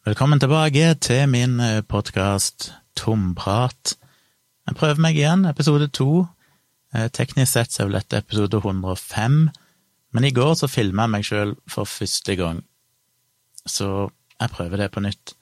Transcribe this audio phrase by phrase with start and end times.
[0.00, 3.98] Velkommen tilbake til min podkast Tomprat.
[4.64, 6.22] Jeg prøver meg igjen, episode to.
[6.96, 9.36] Eh, teknisk sett så er vel dette episode 105,
[10.16, 12.62] men i går så filma jeg meg sjøl for første gang,
[13.68, 14.08] så
[14.40, 15.34] jeg prøver det på nytt.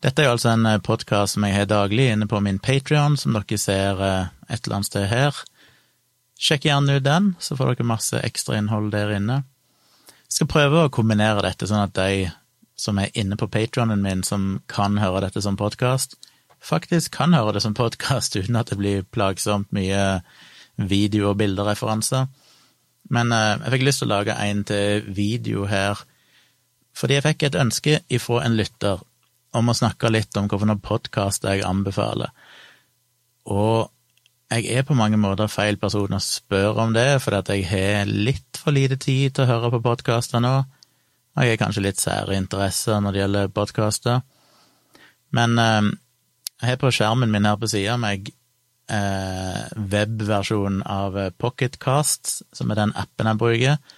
[0.00, 3.60] Dette er altså en podkast som jeg har daglig inne på min Patrion, som dere
[3.60, 5.44] ser eh, et eller annet sted her.
[6.40, 9.42] Sjekk gjerne ut den, så får dere masse ekstra innhold der inne.
[10.24, 12.30] Jeg skal prøve å kombinere dette sånn at de
[12.78, 16.14] som er inne på patronen min, som kan høre dette som podkast,
[16.62, 20.20] faktisk kan høre det som podkast uten at det blir plagsomt mye
[20.78, 22.28] video- og bildereferanser.
[23.10, 25.98] Men eh, jeg fikk lyst til å lage en til video her,
[26.98, 29.04] fordi jeg fikk et ønske ifra en lytter
[29.58, 32.30] om å snakke litt om hvilken podkast jeg anbefaler.
[33.48, 33.88] Og
[34.52, 38.10] jeg er på mange måter feil person å spørre om det, fordi at jeg har
[38.10, 40.56] litt for lite tid til å høre på podkaster nå
[41.36, 44.20] jeg har kanskje litt sære interesser når det gjelder podkaster.
[45.36, 45.92] Men eh,
[46.62, 48.32] jeg har på skjermen min her på sida meg
[48.90, 53.96] eh, webversjonen av Pocketcast, som er den appen jeg bruker.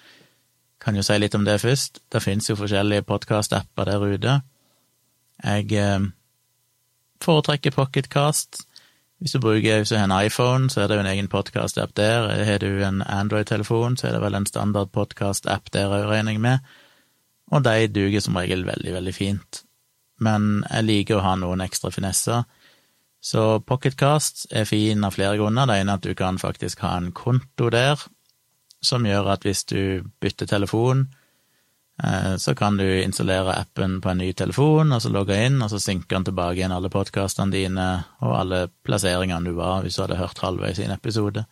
[0.80, 2.02] Kan jo si litt om det først.
[2.12, 4.41] Det finnes jo forskjellige podkast-apper der ute.
[5.44, 6.10] Jeg eh,
[7.24, 8.66] foretrekker Pocketcast.
[9.20, 11.92] Hvis du bruker hvis du har en iPhone, så er det jo en egen podkast-app
[11.97, 12.30] der.
[12.44, 16.41] Har du en Android-telefon, så er det vel en standard podkast-app der òg, regner jeg
[16.41, 16.70] med
[17.50, 19.62] og de duger som regel veldig, veldig fint.
[20.22, 22.44] Men jeg liker å ha noen ekstra finesser.
[23.20, 25.68] Så Pocketcast er fin av flere grunner.
[25.68, 28.00] Det ene er at du kan faktisk ha en konto der,
[28.80, 31.04] som gjør at hvis du bytter telefon,
[32.02, 35.68] eh, så kan du installere appen på en ny telefon, og så logge inn, og
[35.72, 37.88] så synker den tilbake igjen alle podkastene dine
[38.24, 41.44] og alle plasseringene du var hvis du hadde hørt halvveis i en episode.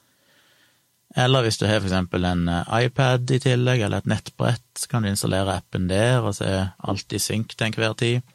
[1.16, 5.02] Eller hvis du har eksempel en eh, iPad i tillegg, eller et nettbrett, så kan
[5.02, 8.34] du installere appen der og se alt i synk til enhver tid.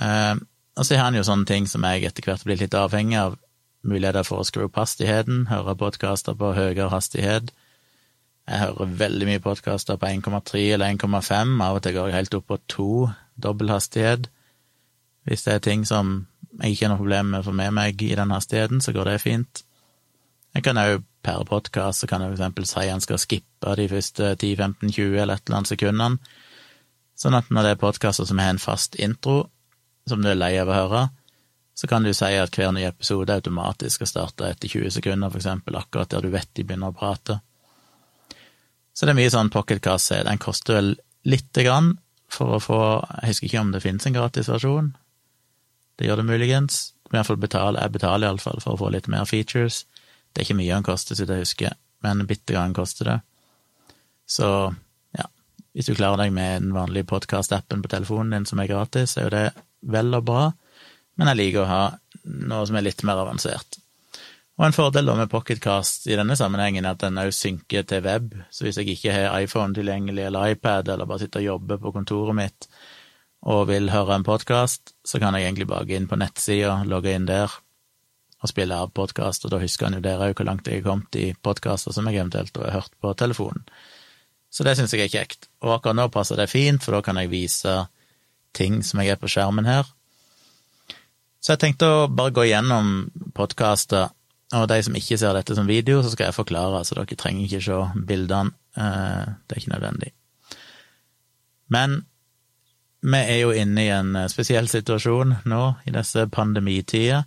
[0.00, 0.34] Eh,
[0.74, 3.38] og så har han jo sånne ting som jeg etter hvert blir litt avhengig av.
[3.84, 7.52] Muligheter for å skru opp hastigheten, høre podkaster på høyere hastighet.
[8.48, 12.38] Jeg hører veldig mye podkaster på 1,3 eller 1,5, av og til går jeg helt
[12.38, 12.88] opp på to
[13.40, 14.30] dobbel hastighet.
[15.28, 16.16] Hvis det er ting som
[16.62, 19.12] jeg ikke har noe problem med å få med meg i den hastigheten, så går
[19.12, 19.64] det fint.
[20.54, 23.88] Jeg kan òg per podkast så kan jeg for eksempel si han skal skippe de
[23.90, 26.34] første 10-15-20 eller et eller annet sekundene,
[27.18, 29.48] sånn at når det er podkaster som har en fast intro,
[30.06, 31.02] som du er lei av å høre,
[31.74, 35.42] så kan du si at hver ny episode automatisk skal starte etter 20 sekunder, for
[35.42, 37.40] eksempel, akkurat der du vet de begynner å prate.
[38.94, 40.92] Så det er mye sånn pocketcast, den koster vel
[41.26, 41.96] lite grann
[42.30, 42.80] for å få
[43.22, 44.92] Jeg husker ikke om det finnes en gratisversjon.
[45.98, 46.92] Det gjør det muligens.
[47.10, 49.84] Men jeg betaler, jeg betaler iallfall for å få litt mer features.
[50.34, 53.20] Det er ikke mye han koster, så jeg husker, men bitte grann koster det.
[54.26, 54.48] Så
[55.14, 55.28] ja,
[55.76, 59.28] hvis du klarer deg med den vanlige podkast-appen på telefonen din som er gratis, er
[59.28, 59.46] jo det
[59.94, 60.44] vel og bra,
[61.14, 61.82] men jeg liker å ha
[62.24, 63.78] noe som er litt mer avansert.
[64.54, 68.04] Og en fordel da med Pocketcast i denne sammenhengen er at den òg synker til
[68.06, 71.80] web, så hvis jeg ikke har iPhone tilgjengelig eller iPad, eller bare sitter og jobber
[71.82, 72.68] på kontoret mitt
[73.44, 77.12] og vil høre en podkast, så kan jeg egentlig bare gå inn på nettsida, logge
[77.12, 77.52] inn der,
[78.44, 80.84] og spille av podkast, og da husker han jo dere òg hvor langt jeg er
[80.84, 83.64] kommet i podkaster som jeg eventuelt har hørt på telefonen.
[84.52, 85.48] Så det syns jeg er kjekt.
[85.64, 87.72] Og akkurat nå passer det fint, for da kan jeg vise
[88.54, 89.88] ting som jeg er på skjermen her.
[91.40, 94.12] Så jeg tenkte å bare gå gjennom podkaster,
[94.54, 97.48] og de som ikke ser dette som video, så skal jeg forklare, så dere trenger
[97.48, 98.54] ikke se bildene.
[98.76, 100.12] Eh, det er ikke nødvendig.
[101.74, 102.02] Men
[103.04, 107.24] vi er jo inne i en spesiell situasjon nå, i disse pandemitider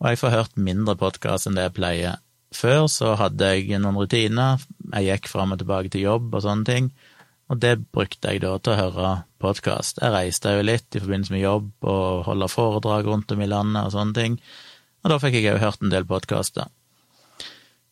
[0.00, 2.22] og jeg får hørt mindre podkast enn det jeg pleier.
[2.54, 4.62] Før så hadde jeg noen rutiner,
[4.92, 6.90] jeg gikk fram og tilbake til jobb og sånne ting,
[7.50, 9.10] og det brukte jeg da til å høre
[9.42, 10.00] podkast.
[10.02, 13.88] Jeg reiste jo litt i forbindelse med jobb og holde foredrag rundt om i landet
[13.88, 14.40] og sånne ting,
[15.04, 16.70] og da fikk jeg jo hørt en del podkaster.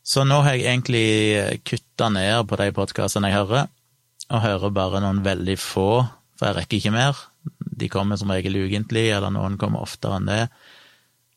[0.04, 3.70] Så nå har jeg egentlig kutta ned på de podkastene jeg hører,
[4.32, 5.88] og hører bare noen veldig få,
[6.36, 7.20] for jeg rekker ikke mer.
[7.60, 10.42] De kommer som regel ukentlig, eller noen kommer oftere enn det.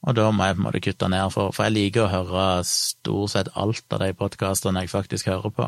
[0.08, 2.46] Og da må jeg på en måte kutte ned, for, for jeg liker å høre
[2.68, 5.68] stort sett alt av de podkastene jeg faktisk hører på,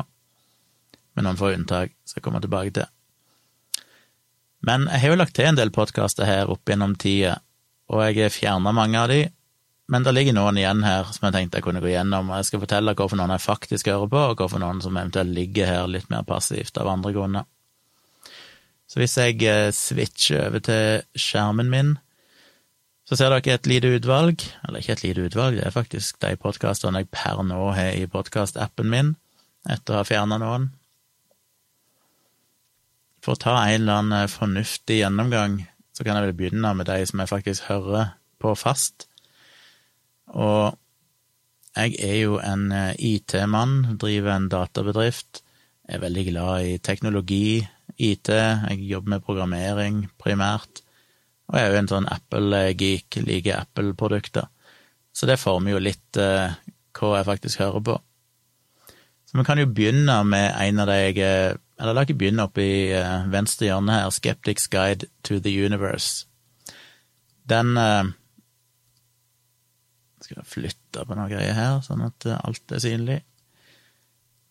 [1.16, 2.88] med noen få unntak, som jeg kommer tilbake til.
[4.64, 7.36] Men jeg har jo lagt til en del podkaster her opp gjennom tida,
[7.92, 9.20] og jeg har fjerna mange av de,
[9.90, 12.46] men det ligger noen igjen her som jeg tenkte jeg kunne gå gjennom, og jeg
[12.48, 15.88] skal fortelle hvorfor noen jeg faktisk hører på, og hvorfor noen som eventuelt ligger her
[15.90, 17.48] litt mer passivt av andre grunner.
[18.90, 21.90] Så hvis jeg eh, switcher over til skjermen min,
[23.10, 26.36] så ser dere et lite utvalg, eller ikke et lite utvalg, det er faktisk de
[26.38, 29.16] podkastene jeg per nå har i podkastappen min,
[29.66, 30.68] etter å ha fjerna noen.
[33.18, 35.56] For å ta en eller annen fornuftig gjennomgang,
[35.90, 39.08] så kan jeg vel begynne med de som jeg faktisk hører på fast.
[40.30, 40.78] Og
[41.74, 45.42] jeg er jo en eh, IT-mann, driver en databedrift,
[45.90, 47.66] er veldig glad i teknologi,
[47.98, 50.84] IT, jeg jobber med programmering primært,
[51.50, 54.46] og jeg er jo en sånn Apple-geek, liker Apple-produkter.
[55.10, 56.54] Så det former jo litt eh,
[56.94, 57.96] hva jeg faktisk hører på.
[59.26, 62.60] Så vi kan jo begynne med en av de jeg Eller la ikke begynne oppe
[62.60, 66.26] i uh, venstre hjørne her, Skeptics Guide to the Universe.
[67.48, 68.10] Den eh,
[70.20, 73.16] Skal jeg flytte på noen greier her, sånn at uh, alt er synlig.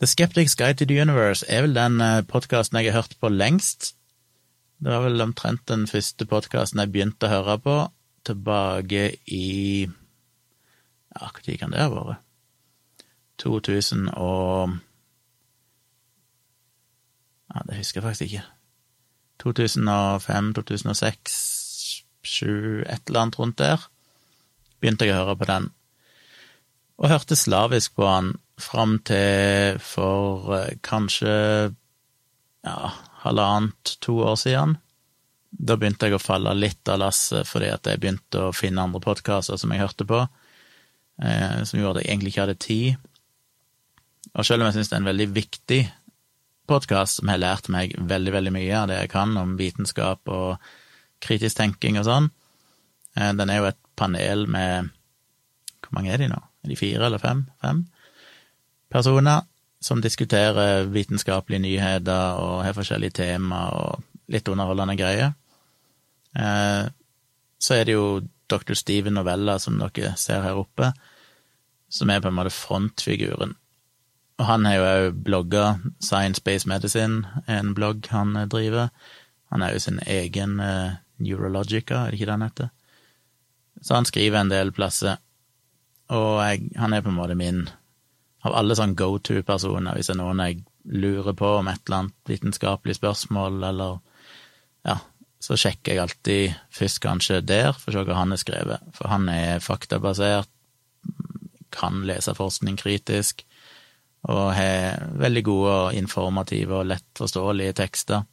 [0.02, 3.30] The Skeptics Guide to the Universe er vel den uh, podkasten jeg har hørt på
[3.30, 3.94] lengst.
[4.80, 7.74] Det var vel omtrent den første podkasten jeg begynte å høre på,
[8.28, 9.88] tilbake i
[11.10, 12.24] Ja, når kan det ha vært?
[13.44, 14.78] 2000 og
[17.50, 18.46] Ja, det husker jeg faktisk ikke.
[19.44, 21.36] 2005, 2006,
[22.24, 23.88] 2007, et eller annet rundt der,
[24.80, 25.70] begynte jeg å høre på den.
[27.00, 31.34] Og hørte slavisk på han fram til for eh, kanskje
[32.64, 32.92] ja,
[33.24, 34.78] halvannet, to år siden.
[35.50, 39.02] Da begynte jeg å falle litt av lasset fordi at jeg begynte å finne andre
[39.04, 40.22] podkaster som jeg hørte på,
[41.24, 42.98] eh, som gjorde at jeg egentlig ikke hadde tid.
[44.36, 45.82] Og selv om jeg syns det er en veldig viktig
[46.70, 50.70] podkast som har lært meg veldig, veldig mye av det jeg kan om vitenskap og
[51.24, 52.30] kritisk tenking og sånn,
[53.18, 54.96] eh, den er jo et panel med
[55.80, 56.38] Hvor mange er de nå?
[56.38, 57.48] Er de fire eller fem?
[57.64, 57.88] Fem
[58.92, 59.46] personer
[59.82, 65.32] som diskuterer vitenskapelige nyheter og har forskjellige tema og litt underholdende greier.
[66.36, 66.90] Eh,
[67.60, 68.76] så er det jo Dr.
[68.76, 70.92] Steven Novella, som dere ser her oppe,
[71.90, 73.56] som er på en måte frontfiguren
[74.40, 75.64] og han har jo òg blogga
[76.00, 78.88] Science Based Medicine, en blogg han eh, driver.
[79.52, 82.70] Han er jo sin egen uh, Neurologica, er det ikke det han heter?
[83.82, 85.18] Så han skriver en del plasser,
[86.14, 87.66] og jeg, han er på en måte min
[88.48, 90.62] Av alle sånne go to-personer, hvis det er noen jeg
[90.96, 94.00] lurer på om et eller annet vitenskapelig spørsmål, eller
[94.88, 94.96] Ja,
[95.44, 98.86] så sjekker jeg alltid først kanskje der, for å se hva han har skrevet.
[98.96, 100.48] For han er faktabasert,
[101.70, 103.44] kan lese forskning kritisk
[104.28, 108.26] og har veldig gode og informative og lett forståelige tekster.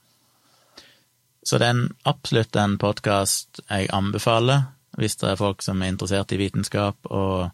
[1.47, 4.65] Så det er absolutt en podkast jeg anbefaler
[4.97, 7.51] hvis det er folk som er interessert i vitenskap, og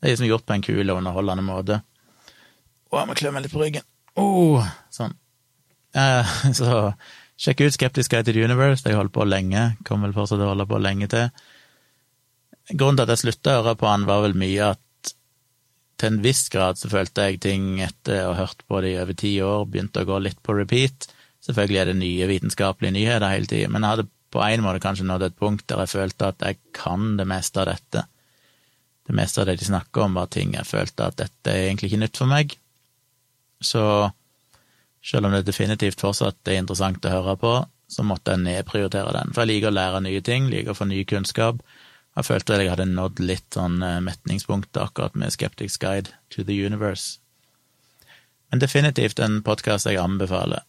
[0.00, 1.78] det er liksom gjort på en kul og underholdende måte.
[2.90, 3.86] Å, jeg må klø meg litt på ryggen.
[4.20, 5.16] Oh, sånn.
[5.96, 6.72] Eh, så
[7.40, 10.48] sjekk ut Skeptisk Guide to the Universe, jeg holdt på lenge, kommer vel fortsatt til
[10.48, 11.30] å holde på lenge til.
[12.72, 14.82] Grunnen til at jeg slutta å høre på han, var vel mye at
[15.96, 18.98] til en viss grad så følte jeg ting etter å ha hørt på det i
[19.00, 21.08] over ti år, begynte å gå litt på repeat.
[21.46, 25.06] Selvfølgelig er det nye vitenskapelige nyheter hele tida, men jeg hadde på en måte kanskje
[25.08, 28.04] nådd et punkt der jeg følte at jeg kan det meste av dette.
[29.06, 31.92] Det meste av det de snakker om, var ting jeg følte at dette er egentlig
[31.92, 32.56] ikke nytt for meg.
[33.62, 33.82] Så
[35.06, 37.56] selv om det definitivt fortsatt er interessant å høre på,
[37.86, 39.30] så måtte jeg nedprioritere den.
[39.32, 41.62] For jeg liker å lære nye ting, liker å få ny kunnskap,
[42.16, 43.76] jeg følte at jeg hadde nådd litt sånn
[44.06, 47.18] metningspunktet akkurat med Skeptics Guide to the Universe.
[48.48, 50.64] Men definitivt en podkast jeg anbefaler.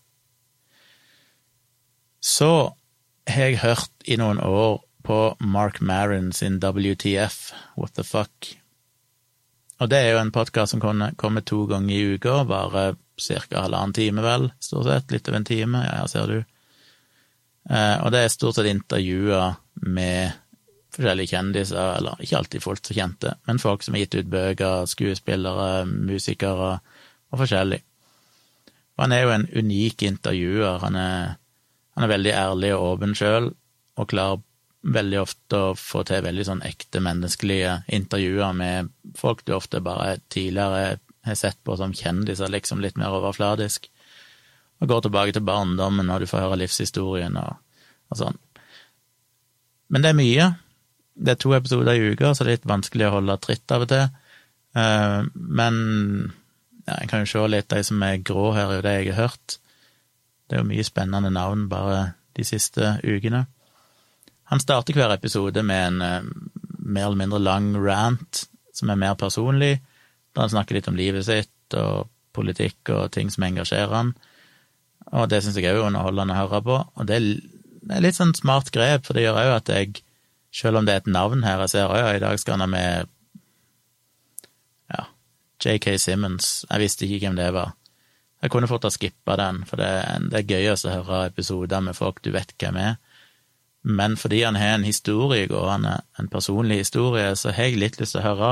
[2.19, 2.75] Så
[3.31, 8.57] har jeg hørt i noen år på Mark Maron sin WTF, What the Fuck.
[9.79, 13.61] Og det er jo en podkast som kommer to ganger i uka, bare ca.
[13.61, 15.13] halvannen time, vel, stort sett.
[15.13, 16.41] Litt over en time, ja, her ser du.
[17.69, 19.55] Eh, og det er stort sett intervjuer
[19.87, 20.35] med
[20.97, 24.89] forskjellige kjendiser, eller ikke alltid folk så kjente, men folk som har gitt ut bøker,
[24.91, 26.73] skuespillere, musikere
[27.31, 27.79] og forskjellig.
[28.97, 30.81] Og han er jo en unik intervjuer.
[30.83, 31.39] Han er,
[31.95, 33.53] han er veldig ærlig og åpen sjøl,
[33.95, 34.43] og klarer
[34.83, 40.19] veldig ofte å få til veldig sånn ekte menneskelige intervjuer med folk du ofte bare
[40.33, 43.89] tidligere har sett på som kjendiser, liksom litt mer overfladisk,
[44.79, 47.57] og går tilbake til barndommen, og du får høre livshistorien og,
[48.11, 48.39] og sånn.
[49.91, 50.47] Men det er mye,
[51.17, 53.85] det er to episoder i uka, så det er litt vanskelig å holde tritt av
[53.85, 54.05] og til.
[54.77, 55.79] Eh, men
[56.85, 59.11] ja, jeg kan jo se litt de som er grå her, er jo det jeg
[59.11, 59.57] har hørt.
[60.47, 63.47] Det er jo mye spennende navn bare de siste ukene.
[64.51, 66.29] Han starter hver episode med en eh,
[66.87, 69.79] mer eller mindre lang rant som er mer personlig,
[70.35, 74.13] der han snakker litt om livet sitt og politikk og ting som engasjerer han.
[75.11, 76.77] Og det syns jeg òg er underholdende å høre på.
[76.95, 80.03] Og det er litt sånn smart grep, for det gjør òg at jeg
[80.53, 81.63] selv om det er et navn her.
[81.65, 83.11] Jeg ser òg i dag skal han ha med
[84.93, 85.03] ja,
[85.63, 86.65] JK Simmons.
[86.69, 87.75] Jeg visste ikke hvem det var.
[88.43, 89.91] Jeg kunne fort ha skippa den, for det,
[90.29, 92.97] det er gøyest å høre episoder med folk du vet hvem er.
[93.83, 98.15] Men fordi han har en historie gående, en personlig historie, så har jeg litt lyst
[98.15, 98.51] til å høre,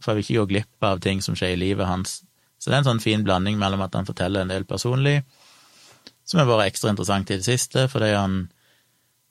[0.00, 2.20] for jeg vil ikke gå glipp av ting som skjer i livet hans.
[2.58, 5.20] Så det er en sånn fin blanding mellom at han forteller en del personlig,
[6.26, 8.46] som har vært ekstra interessant i det siste, fordi han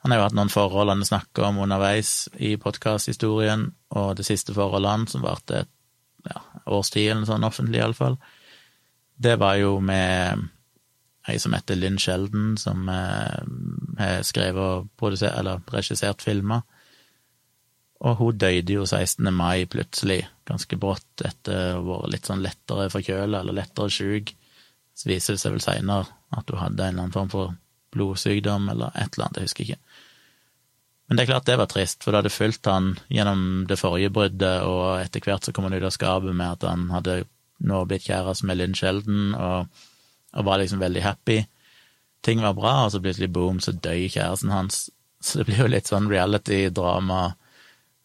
[0.05, 4.53] han har jo hatt noen forhold han snakker om underveis i podkasthistorien, og det siste
[4.53, 5.71] forholdet han, som varte et
[6.29, 8.19] ja, års tid eller noe sånt offentlig, iallfall,
[9.17, 10.43] det var jo med
[11.29, 13.43] ei som heter Lynn Sheldon, som eh,
[13.99, 16.63] har skrevet og produsert, eller regissert filmer.
[18.05, 19.31] Og hun døde jo 16.
[19.33, 24.33] mai plutselig, ganske brått, etter å ha vært litt sånn lettere forkjøla eller lettere sjuk.
[24.95, 27.55] Så viser det seg vel seinere at hun hadde en eller annen form for
[27.95, 30.03] blodsykdom eller et eller annet, jeg husker ikke.
[31.05, 34.11] Men det er klart det var trist, for det hadde fulgt han gjennom det forrige
[34.13, 37.19] bruddet, og etter hvert så kom han ut av skapet med at han hadde
[37.65, 39.85] nå blitt kjæreste med Lynn Sheldon, og,
[40.35, 41.39] og, var liksom veldig happy.
[42.25, 44.85] Ting var bra, og så plutselig boom, så døy kjæresten hans.
[45.25, 47.21] Så det blir jo litt sånn reality-drama.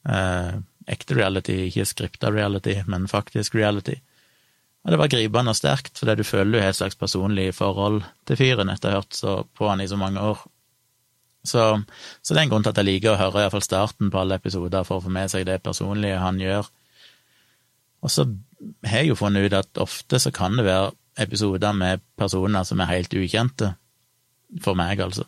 [0.09, 0.53] Eh,
[0.89, 3.99] ekte reality, ikke skripta reality, men faktisk reality.
[4.87, 8.01] Og det var gripende og sterkt, fordi du føler du har et slags personlig forhold
[8.25, 10.41] til fyren etter å ha hørt på han i så mange år.
[11.45, 11.83] Så,
[12.21, 14.37] så, det er en grunn til at jeg liker å høre iallfall starten på alle
[14.41, 16.69] episoder, for å få med seg det personlige han gjør.
[18.01, 18.27] Og så
[18.89, 22.81] har jeg jo funnet ut at ofte så kan det være episoder med personer som
[22.81, 23.75] er helt ukjente,
[24.65, 25.27] for meg altså,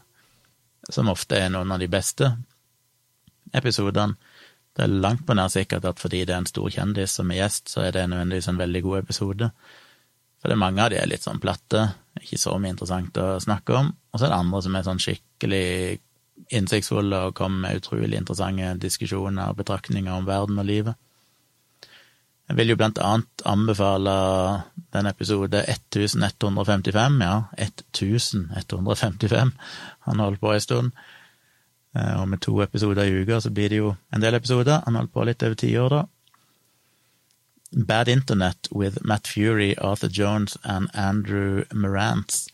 [0.91, 2.33] som ofte er noen av de beste
[3.55, 4.17] episodene.
[4.73, 7.43] Det er langt på nær sikkert at fordi det er en stor kjendis som er
[7.43, 9.51] gjest, så er det nødvendigvis en veldig god episode.
[10.41, 11.85] For det er mange av de er litt sånn platte,
[12.19, 13.93] ikke så mye interessant å snakke om.
[13.93, 15.67] Og så er det andre som er sånn skikkelig
[16.57, 20.99] innsiktsfulle og kommer med utrolig interessante diskusjoner og betraktninger om verden og livet.
[22.49, 24.13] Jeg vil jo blant annet anbefale
[24.93, 29.53] den episode 1155, ja, 1155.
[30.09, 30.93] Han holdt på en stund.
[31.97, 34.83] Eh, og med to episoder i uka så blir det jo en del episoder.
[34.85, 36.03] Han holdt på litt over ti år, da.
[37.73, 42.49] Bad Internet with Matt Fury, Arthur Jones and Andrew Morantz,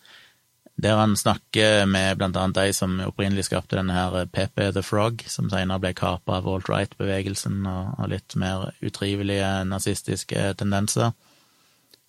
[0.78, 5.24] der han snakker med blant annet de som opprinnelig skapte denne her PP The Frog,
[5.26, 11.10] som senere ble kapra av alt-right-bevegelsen og, litt mer utrivelige nazistiske tendenser.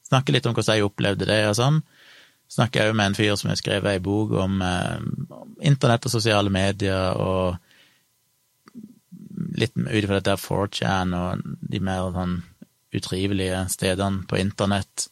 [0.06, 1.82] Snakker litt om hvordan de opplevde det og sånn.
[2.50, 5.02] Snakker òg med en fyr som har skrevet ei bok om, eh,
[5.34, 7.58] om internett og sosiale medier, og
[9.58, 12.42] litt ut ifra dette 4chan og de mer sånn
[12.94, 15.10] utrivelige stedene på internett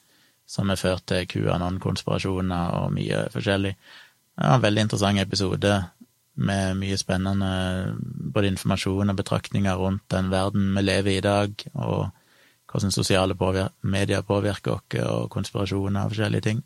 [0.47, 3.73] som har ført til QAnon-konspirasjoner og mye forskjellig.
[4.37, 5.73] Var en veldig interessant episode
[6.37, 7.49] med mye spennende
[8.33, 12.09] både informasjon og betraktninger rundt den verden vi lever i i dag, og
[12.71, 16.63] hvordan sosiale påvir medier påvirker oss, og konspirasjoner og forskjellige ting.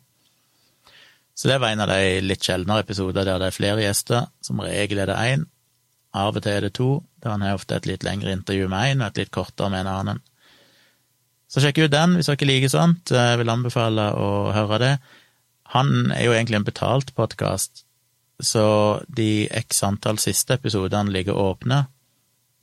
[1.34, 4.26] Så det var en av de litt sjeldnere episoder der det er flere gjester.
[4.44, 5.46] Som regel er det én,
[6.12, 6.90] av og til er det to,
[7.22, 9.86] der han har ofte et litt lengre intervju med én og et litt kortere med
[9.86, 10.22] en annen.
[11.52, 13.12] Så sjekk ut den hvis dere liker sånt.
[13.12, 14.92] Jeg vil anbefale å høre det.
[15.74, 17.84] Han er jo egentlig en betalt podkast,
[18.40, 18.64] så
[19.08, 21.84] de x antall siste episodene ligger åpne.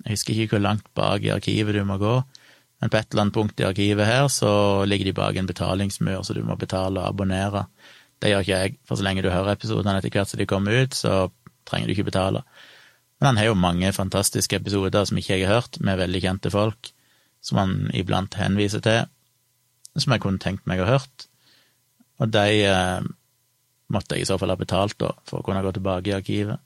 [0.06, 2.16] Jeg husker ikke hvor langt bak i arkivet du må gå,
[2.80, 4.52] men på et eller annet punkt i arkivet her så
[4.90, 7.66] ligger de bak en betalingsmur, så du må betale og abonnere.
[8.20, 10.86] Det gjør ikke jeg, for så lenge du hører episodene etter hvert som de kommer
[10.86, 11.28] ut, så
[11.70, 12.46] trenger du ikke betale.
[13.20, 16.54] Men han har jo mange fantastiske episoder som ikke jeg har hørt, med veldig kjente
[16.54, 16.94] folk,
[17.42, 19.06] som han iblant henviser til,
[19.98, 21.28] som jeg kunne tenkt meg å hørt.
[22.20, 23.06] Og de eh,
[23.94, 26.60] måtte jeg i så fall ha betalt, da, for å kunne gå tilbake i arkivet.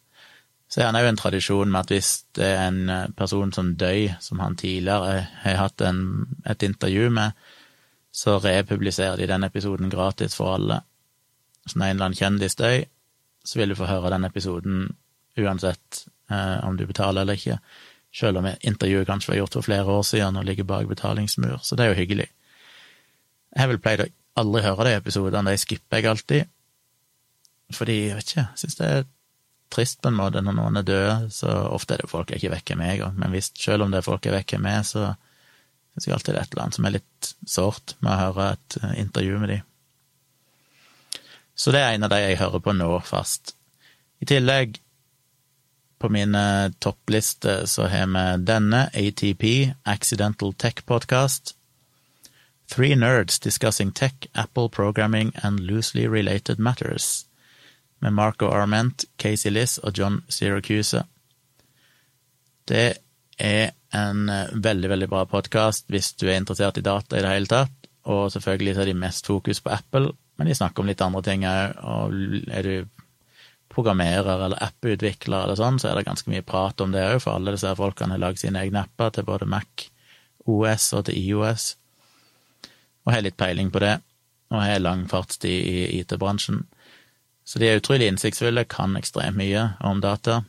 [0.73, 4.09] Så er jo en tradisjon med at hvis det er en eh, person som døy,
[4.23, 6.01] som han tidligere har hatt en,
[6.49, 7.37] et intervju med,
[8.13, 10.81] så republiserer de den episoden gratis for alle.
[11.65, 12.83] Så når en eller annen kjendis dør,
[13.43, 14.85] så vil du få høre den episoden
[15.37, 17.59] uansett eh, om du betaler eller ikke,
[18.13, 21.75] selv om intervjuet kanskje var gjort for flere år siden og ligger bak betalingsmur, så
[21.75, 22.27] det er jo hyggelig.
[23.53, 26.53] Jeg vil pleid å aldri høre de episodene, de skipper jeg alltid,
[27.73, 29.05] fordi, jeg vet ikke, jeg synes det er
[29.73, 32.53] trist på en måte når noen er døde, så ofte er det folk jeg ikke
[32.53, 35.13] vekker meg, men hvis, selv om det er folk jeg vekker med, så
[35.93, 38.47] syns jeg alltid det er et eller annet som er litt sårt med å høre
[38.55, 39.67] et eh, intervju med dem.
[41.55, 43.53] Så det er en av de jeg hører på nå fast.
[44.23, 44.79] I tillegg,
[46.03, 51.55] på mine topplister, så har vi denne, ATP, Accidental Tech Podcast.
[52.67, 57.25] Three nerds discussing tech, Apple programming and loosely related matters.
[57.99, 61.05] Med Marco Arment, Casey Liss og John Syracuse.
[62.67, 62.97] Det
[63.39, 67.31] er en eh, veldig, veldig bra podkast hvis du er interessert i data i det
[67.31, 70.91] hele tatt, og selvfølgelig så er de mest fokus på Apple, men de snakker om
[70.91, 73.02] litt andre ting òg, og er du
[73.73, 77.37] programmerer eller apputvikler eller sånn, så er det ganske mye prat om det òg, for
[77.37, 79.87] alle disse folkene har lagd sine egne apper til både Mac,
[80.49, 81.73] OS og til IOS,
[83.03, 83.97] og har litt peiling på det,
[84.53, 86.63] og har lang fartstid i IT-bransjen.
[87.43, 90.43] Så de er utrolig innsiktsfulle, kan ekstremt mye om data.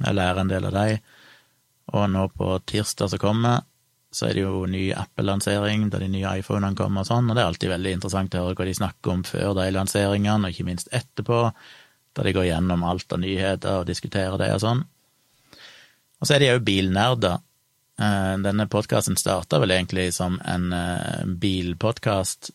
[0.00, 0.98] Jeg lærer en del av dem.
[1.94, 3.62] Og nå på tirsdag som kommer,
[4.16, 7.42] så er det jo ny Apple-lansering, da de nye iPhonene kommer og sånn, og det
[7.42, 10.66] er alltid veldig interessant å høre hva de snakker om før de lanseringene, og ikke
[10.66, 11.40] minst etterpå,
[12.16, 14.84] da de går gjennom alt av nyheter og diskuterer det og sånn.
[16.16, 17.42] Og så er de òg bilnerder.
[18.00, 22.50] Eh, denne podkasten starta vel egentlig som en eh, bilpodkast,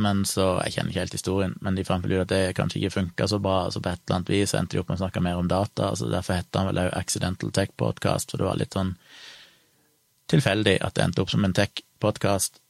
[0.00, 2.78] men så Jeg kjenner ikke helt historien, men de fant vel ut at det kanskje
[2.78, 5.02] ikke funka så bra, så på et eller annet vis endte de opp med å
[5.02, 8.46] snakke mer om data, så derfor heter han vel òg Accidental Tech Podcast, for det
[8.46, 8.94] var litt sånn
[10.30, 12.60] tilfeldig at det endte opp som en tech-podkast.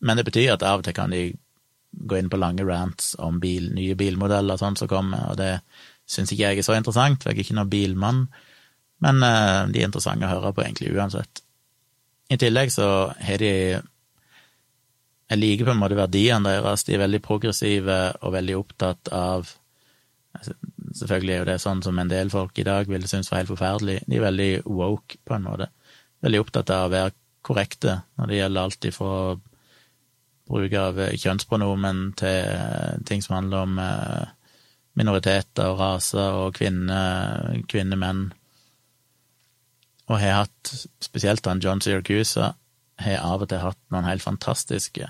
[0.00, 1.26] Men det betyr at av og til kan de
[1.90, 5.52] gå inn på lange rants om bil, nye bilmodeller og sånn som kommer, og det
[6.10, 8.24] syns ikke jeg er så interessant, for jeg er ikke noen bilmann,
[9.04, 11.42] men uh, de er interessante å høre på egentlig uansett.
[12.30, 13.54] I tillegg så har de
[15.30, 19.46] Jeg liker på en måte verdiene deres, de er veldig progressive og veldig opptatt av
[20.34, 20.54] altså,
[21.00, 23.52] Selvfølgelig er jo det sånn som en del folk i dag ville synes var helt
[23.52, 25.68] forferdelig, de er veldig woke, på en måte.
[26.26, 27.14] Veldig opptatt av å være
[27.46, 29.12] korrekte når det gjelder alt ifra
[30.50, 34.32] bruk av kjønnspronomen til eh, ting som handler om eh,
[34.98, 38.26] minoriteter og raser og kvinner, kvinnemenn.
[40.10, 42.50] Og har hatt, spesielt han John Syracuse,
[43.00, 45.08] har av og til hatt noen helt fantastiske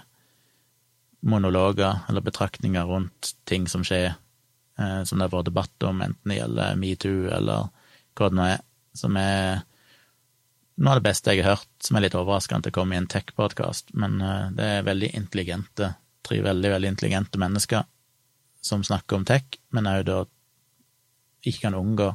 [1.27, 4.15] monologer eller betraktninger rundt ting som skjer,
[4.79, 7.73] eh, som det har vært debatt om, enten det gjelder metoo eller
[8.17, 8.63] hva det nå er,
[8.97, 9.65] som er
[10.81, 13.01] noe av det beste jeg har hørt, som er litt overraskende til å komme i
[13.01, 15.93] en tech-podkast, men eh, det er veldig intelligente,
[16.27, 17.85] tre veldig, veldig intelligente mennesker
[18.65, 20.23] som snakker om tech, men òg da
[21.45, 22.09] ikke kan unngå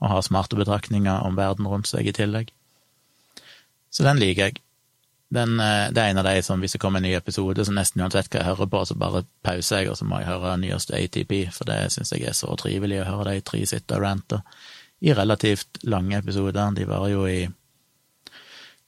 [0.00, 2.52] å ha smarte betraktninger om verden rundt seg i tillegg.
[3.92, 4.60] Så den liker jeg.
[5.30, 7.76] Den, eh, det er en av de som hvis det kommer en ny episode, så
[7.76, 10.56] nesten uansett hva jeg hører på, så bare pauser jeg, og så må jeg høre
[10.58, 14.08] nyeste ATP, for det syns jeg er så trivelig å høre de tre sitte og
[14.08, 14.40] rante
[15.04, 16.74] i relativt lange episoder.
[16.76, 17.40] De varer jo i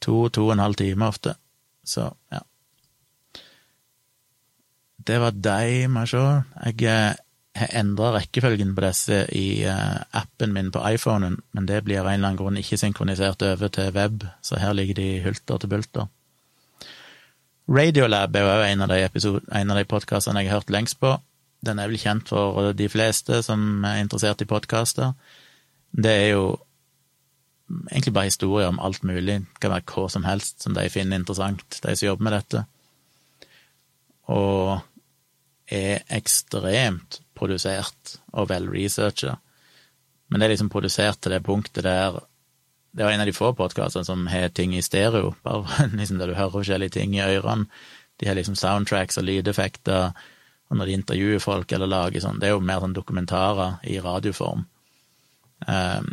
[0.02, 1.36] To, to og en halv time ofte.
[1.86, 2.42] Så, ja.
[5.02, 7.20] Det var deg, må jeg eh,
[7.58, 12.08] har endra rekkefølgen på disse i uh, appen min på iPhonen, men det blir av
[12.08, 15.72] en eller annen grunn ikke synkronisert over til web, så her ligger de hulter til
[15.72, 16.08] bulter.
[17.72, 21.14] Radiolab er jo en av de, en de podkastene jeg har hørt lengst på.
[21.62, 25.12] Den er vel kjent for de fleste som er interessert i podkaster.
[25.92, 26.46] Det er jo
[27.90, 29.40] egentlig bare historier om alt mulig.
[29.40, 32.64] Det kan være hva som helst som de finner interessant, de som jobber med dette.
[34.32, 34.80] Og
[35.72, 39.38] er ekstremt produsert og vel researcha.
[40.28, 42.20] Men det er liksom produsert til det punktet der
[42.92, 46.28] Det var en av de få podkastene som har ting i stereo, bare liksom der
[46.28, 47.64] du hører forskjellige ting i ørene.
[48.20, 50.12] De har liksom soundtracks og lydeffekter,
[50.68, 53.96] og når de intervjuer folk eller lager sånn Det er jo mer sånn dokumentarer i
[54.00, 54.66] radioform.
[55.66, 56.12] Um,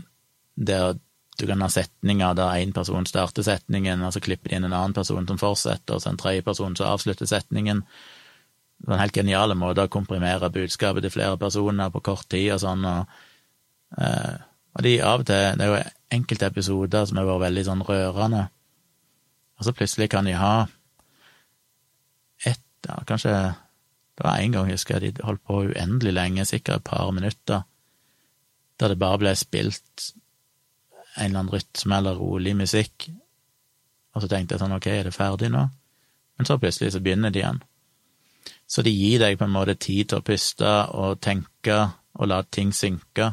[0.55, 0.95] der
[1.39, 4.75] du kan ha setninger der én person starter setningen, og så klipper de inn en
[4.75, 7.83] annen person som fortsetter, og så en tredje person som avslutter setningen.
[8.79, 12.51] Det var en helt genial måte å komprimere budskapet til flere personer på kort tid
[12.55, 12.85] og sånn.
[12.87, 13.17] Og,
[13.99, 14.35] eh,
[14.75, 15.83] og de av og til Det er jo
[16.19, 18.49] enkelte episoder som har vært veldig sånn rørende,
[19.59, 20.67] og så plutselig kan de ha
[22.45, 23.55] ett, ja, kanskje
[24.19, 27.61] Det var en gang, husker jeg, de holdt på uendelig lenge, sikkert et par minutter,
[28.77, 30.09] der det bare ble spilt
[31.19, 33.09] en eller annen rytme eller rolig musikk,
[34.15, 35.65] og så tenkte jeg sånn, ok, er det ferdig nå?
[36.39, 37.59] Men så plutselig så begynner de igjen.
[38.69, 41.77] Så de gir deg på en måte tid til å puste og tenke
[42.19, 43.31] og la ting synke.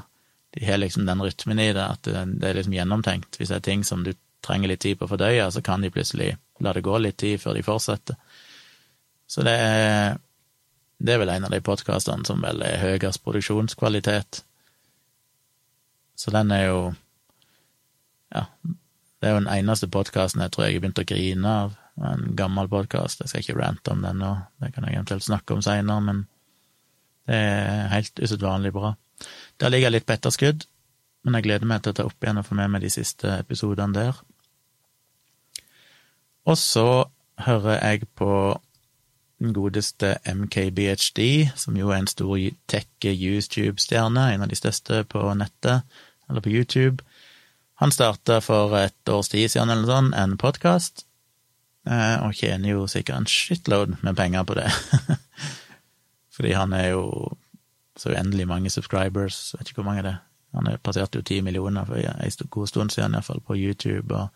[0.56, 3.38] De har liksom den rytmen i det, at det er liksom gjennomtenkt.
[3.38, 4.12] Hvis det er ting som du
[4.44, 7.40] trenger litt tid på å fordøye, så kan de plutselig la det gå litt tid
[7.42, 8.18] før de fortsetter.
[9.26, 10.18] Så det er,
[10.98, 14.42] det er vel en av de podkastene som vel er høyest produksjonskvalitet.
[16.16, 16.78] Så den er jo
[18.34, 18.46] ja,
[19.20, 21.76] det er jo den eneste podkasten jeg tror jeg har begynt å grine av.
[21.96, 23.22] En gammel podkast.
[23.22, 26.24] Jeg skal ikke rante om den nå, det kan jeg eventuelt snakke om seinere, men
[27.26, 28.92] det er helt usedvanlig bra.
[29.56, 30.66] Der ligger jeg litt på etterskudd,
[31.24, 33.38] men jeg gleder meg til å ta opp igjen og få med meg de siste
[33.40, 34.20] episodene der.
[36.46, 37.08] Og så
[37.42, 38.30] hører jeg på
[39.42, 41.20] den godeste MKBHD,
[41.56, 42.36] som jo er en stor
[42.70, 45.84] tech-YouTube-stjerne, en av de største på nettet,
[46.28, 47.04] eller på YouTube.
[47.82, 51.04] Han starta for et års tid siden eller sånn, en podkast,
[51.88, 54.70] eh, og tjener jo sikkert en shitload med penger på det.
[56.36, 57.34] Fordi han er jo
[57.96, 60.22] så uendelig mange subscribers, vet ikke hvor mange det er.
[60.56, 64.28] Han passerte jo ti millioner for en god stund siden, iallfall, på YouTube, og,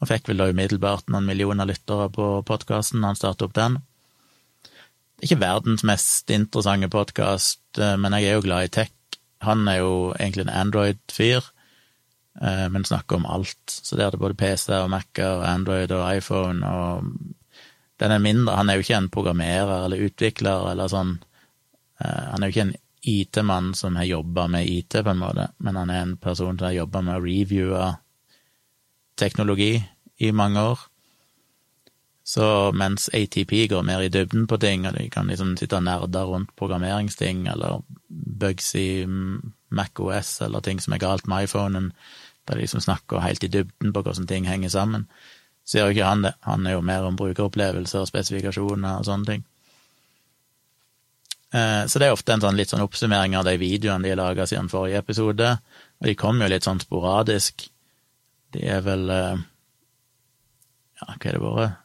[0.00, 3.78] og, fikk vel da umiddelbart noen millioner lyttere på podkasten når han startet opp den.
[4.64, 8.94] Det er ikke verdens mest interessante podkast, eh, men jeg er jo glad i tech.
[9.46, 11.52] Han er jo egentlig en Android-fyr,
[12.38, 13.58] men snakker om alt.
[13.66, 17.08] Så der er det både PC og Mac-er og Android og iPhone og
[17.98, 21.16] den er mindre Han er jo ikke en programmerer eller utvikler eller sånn.
[22.00, 22.76] Eh, han er jo ikke en
[23.08, 26.66] IT-mann som har jobba med IT, på en måte, men han er en person som
[26.66, 27.88] har jobba med å reviewe
[29.18, 29.72] teknologi
[30.18, 30.82] i mange år.
[32.28, 32.44] Så
[32.76, 36.24] mens ATP går mer i dybden på ting, og de kan liksom sitte og nerde
[36.28, 41.92] rundt programmeringsting eller bugs i MacOS eller ting som er galt med iPhonen,
[42.48, 45.06] der de liksom snakker helt i dybden på hvordan ting henger sammen,
[45.68, 46.34] så gjør jo ikke han det.
[46.48, 49.46] Han er jo mer om brukeropplevelser og spesifikasjoner og sånne ting.
[51.52, 54.20] Eh, så det er ofte en sånn litt sånn oppsummering av de videoene de har
[54.20, 55.54] laga siden forrige episode,
[56.00, 57.68] og de kommer jo litt sånn sporadisk.
[58.56, 59.44] De er vel eh,
[60.98, 61.84] Ja, hva er det vært?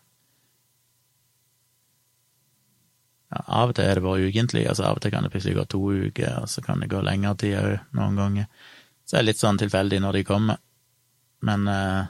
[3.34, 5.56] Ja, av og til er det bare ukentlig, altså av og til kan det plutselig
[5.58, 8.50] gå to uker, og så kan det gå lengre tid òg, noen ganger.
[9.14, 10.56] Så det er litt sånn tilfeldig når de kommer.
[11.46, 12.06] Men eh,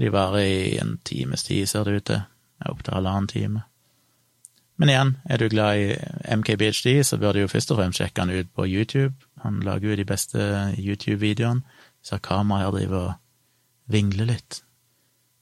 [0.00, 2.22] de varer i en times tid, ser det ut til.
[2.64, 3.64] Opptil halvannen time.
[4.80, 5.98] Men igjen, er du glad i
[6.32, 9.12] MKBHD, så bør du jo først og fremst sjekke han ut på YouTube.
[9.44, 10.46] Han lager jo de beste
[10.80, 11.76] YouTube-videoene.
[12.00, 14.62] Så kameraet her driver og vingler litt.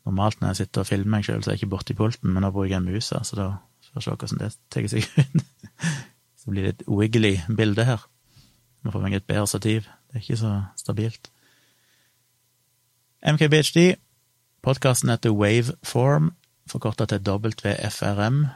[0.02, 2.42] Normalt når jeg sitter og filmer meg sjøl, så er jeg ikke borti pulten, men
[2.42, 3.46] nå bruker jeg musa, så da
[3.86, 5.46] får vi se hvordan det tar seg ut.
[6.42, 8.02] så blir det et wiggly bilde her.
[8.82, 9.86] Må få meg et bedre stativ.
[10.16, 11.30] Det er ikke så stabilt.
[13.20, 13.98] MKBHD,
[14.64, 16.30] podkasten heter Waveform,
[16.66, 18.46] forkorta til WFRM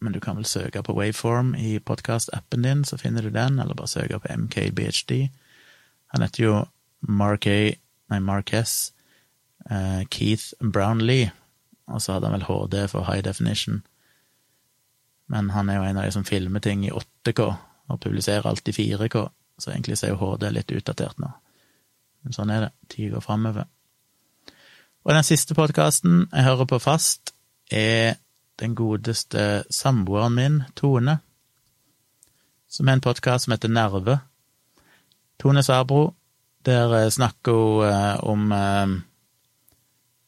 [0.00, 3.74] men du kan vel søke på Waveform i podkastappen din, så finner du den, eller
[3.74, 5.28] bare søke på MKBHD.
[6.06, 6.54] Han heter jo
[7.00, 8.92] Mark nei, Marques
[9.70, 11.30] uh, Keith Brownlee,
[11.86, 13.82] og så hadde han vel HD for high definition.
[15.28, 17.52] Men han er jo en av de som filmer ting i 8K,
[17.88, 19.28] og publiserer alt i 4K,
[19.60, 21.30] så egentlig så er jo HD litt utdatert nå.
[22.24, 23.68] Men sånn er det, tida går framover.
[25.04, 27.34] Og den siste podkasten jeg hører på fast,
[27.72, 28.18] er
[28.60, 31.20] den godeste samboeren min, Tone,
[32.68, 34.18] som har en podkast som heter Nerve.
[35.40, 36.12] Tone Sabro,
[36.66, 38.92] der eh, snakker hun eh, om eh,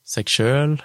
[0.09, 0.79] seg sjøl.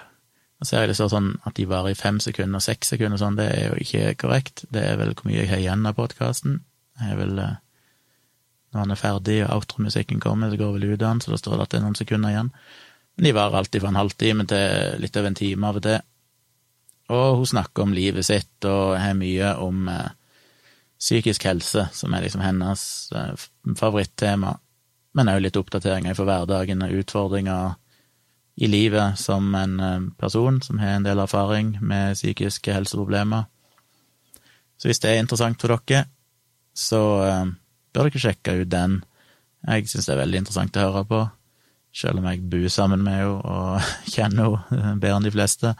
[0.58, 3.16] Nå ser jeg det står sånn at de varer i fem sekunder og seks sekunder
[3.16, 4.66] og sånn, det er jo ikke korrekt.
[4.74, 6.60] Det er vel hvor mye jeg har igjen av podkasten.
[7.00, 7.40] Jeg er vel
[8.78, 11.56] Når han er ferdig og outromusikken kommer, så går vel ut den, så da står
[11.56, 12.52] det at det er noen sekunder igjen.
[13.18, 15.98] Men de varer alltid fra en halvtime til litt over en time av og til.
[17.18, 20.12] Og hun snakker om livet sitt og har mye om eh,
[21.02, 22.84] psykisk helse, som er liksom hennes
[23.16, 23.46] eh,
[23.80, 24.54] favorittema,
[25.18, 27.74] men òg litt oppdateringer for hverdagen og utfordringer
[28.62, 33.50] i livet som en eh, person som har en del erfaring med psykiske helseproblemer.
[34.78, 36.04] Så hvis det er interessant for dere,
[36.78, 37.46] så eh,
[37.94, 39.00] bør dere sjekke ut den.
[39.66, 41.22] Jeg syns det er veldig interessant å høre på,
[41.98, 45.74] selv om jeg bor sammen med henne og kjenner henne bedre enn de fleste.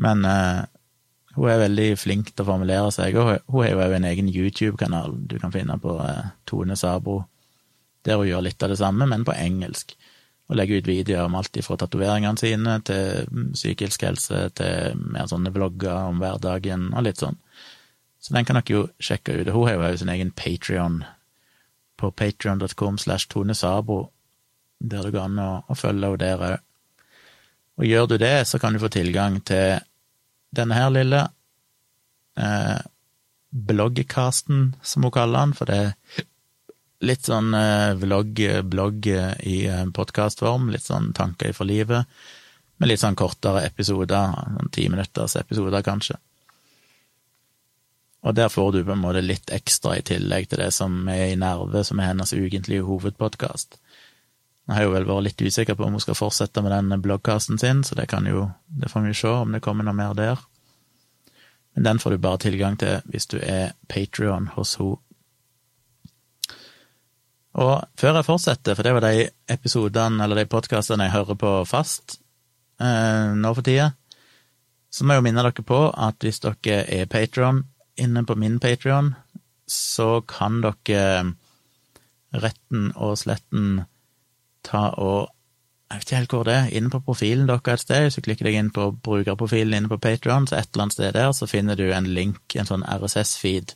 [0.00, 0.62] Men uh,
[1.36, 5.18] hun er veldig flink til å formulere seg, og hun har jo en egen YouTube-kanal
[5.30, 7.20] du kan finne på uh, Tone Sabro,
[8.06, 9.94] der hun gjør litt av det samme, men på engelsk.
[10.50, 15.28] Og legger ut videoer om alt fra tatoveringene sine til mm, psykisk helse, til mer
[15.30, 17.38] sånne vlogger om hverdagen og litt sånn.
[18.20, 19.52] Så den kan dere jo sjekke ut.
[19.52, 21.02] Hun har jo sin egen Patrion
[22.00, 24.10] på patrion.com slash Tone Sabro,
[24.80, 26.66] der det går an å, å følge henne der òg.
[27.80, 29.80] Og gjør du det, så kan du få tilgang til
[30.52, 31.22] denne her lille
[32.36, 32.80] eh,
[33.50, 36.26] bloggcasten, som hun kaller den, for det er
[37.08, 42.04] litt sånn eh, vlogg, blogg i eh, podkastform, litt sånn tanker for livet,
[42.80, 46.20] med litt sånn kortere episoder, sånn ti minutters episoder, kanskje.
[48.20, 51.30] Og der får du på en måte litt ekstra i tillegg til det som er
[51.30, 53.78] i Nerve, som er hennes ukentlige hovedpodkast.
[54.68, 57.58] Jeg har jo vel vært litt usikker på om hun skal fortsette med den bloggkasten
[57.58, 60.42] sin, så det kan jo, det får vi se om det kommer noe mer der.
[61.74, 65.00] Men den får du bare tilgang til hvis du er Patrion hos henne.
[67.60, 71.50] Og før jeg fortsetter, for det var de episodene eller de podkastene jeg hører på
[71.66, 72.20] fast
[72.78, 73.88] eh, nå for tida,
[74.90, 77.64] så må jeg jo minne dere på at hvis dere er Patrion
[77.96, 79.14] inne på min Patrion,
[79.66, 81.34] så kan dere
[82.30, 83.84] retten og sletten
[84.66, 85.30] ta og
[85.90, 86.66] Jeg vet ikke helt hvor det er.
[86.78, 90.46] Inne på profilen deres et sted, så klikker deg inn på brukerprofilen inne på Patrion,
[90.46, 93.74] så et eller annet sted der så finner du en link, en sånn RSS-feed.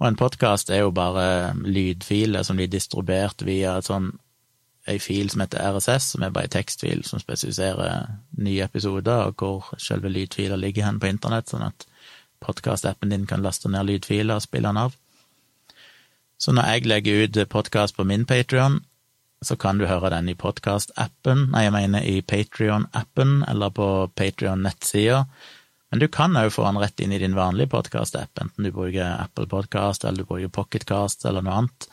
[0.00, 4.08] Og en podkast er jo bare lydfiler som blir distribuert via et sånn
[4.88, 8.08] ei fil som heter RSS, som er bare ei tekstfil som spesifiserer
[8.42, 11.86] nye episoder, og hvor selve lydfiler ligger hen på internett, sånn at
[12.42, 14.96] podkast-appen din kan laste ned lydfiler og spille den av.
[16.42, 18.80] Så når jeg legger ut podkast på min Patrion,
[19.42, 25.24] så kan du høre den i podkastappen, nei, jeg mener i Patrion-appen, eller på Patrion-nettsida.
[25.90, 29.16] Men du kan òg få den rett inn i din vanlige podkast-app, enten du bruker
[29.16, 31.88] Apple Podcast, eller du bruker Pocketcast, eller noe annet.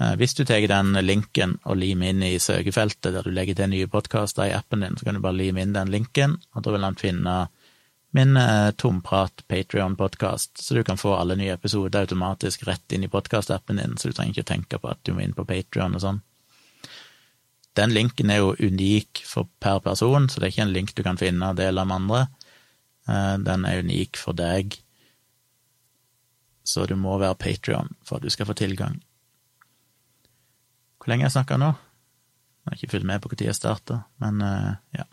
[0.00, 3.72] Eh, hvis du tar den linken og limer inn i søkefeltet der du legger til
[3.72, 6.74] nye podkaster i appen din, så kan du bare lime inn den linken, og da
[6.74, 7.38] vil han finne
[8.10, 13.10] min eh, tomprat Patrion-podkast, så du kan få alle nye episoder automatisk rett inn i
[13.12, 16.04] podkast-appen din, så du trenger ikke tenke på at du må inn på Patrion og
[16.04, 16.22] sånn.
[17.76, 21.04] Den linken er jo unik for per person, så det er ikke en link du
[21.06, 22.22] kan finne og dele med andre.
[23.08, 24.80] Eh, den er unik for deg,
[26.68, 28.98] så du må være Patrion for at du skal få tilgang.
[30.98, 31.70] Hvor lenge har jeg snakka nå?
[31.72, 35.06] Jeg har ikke fulgt med på når jeg starta, men uh, ja.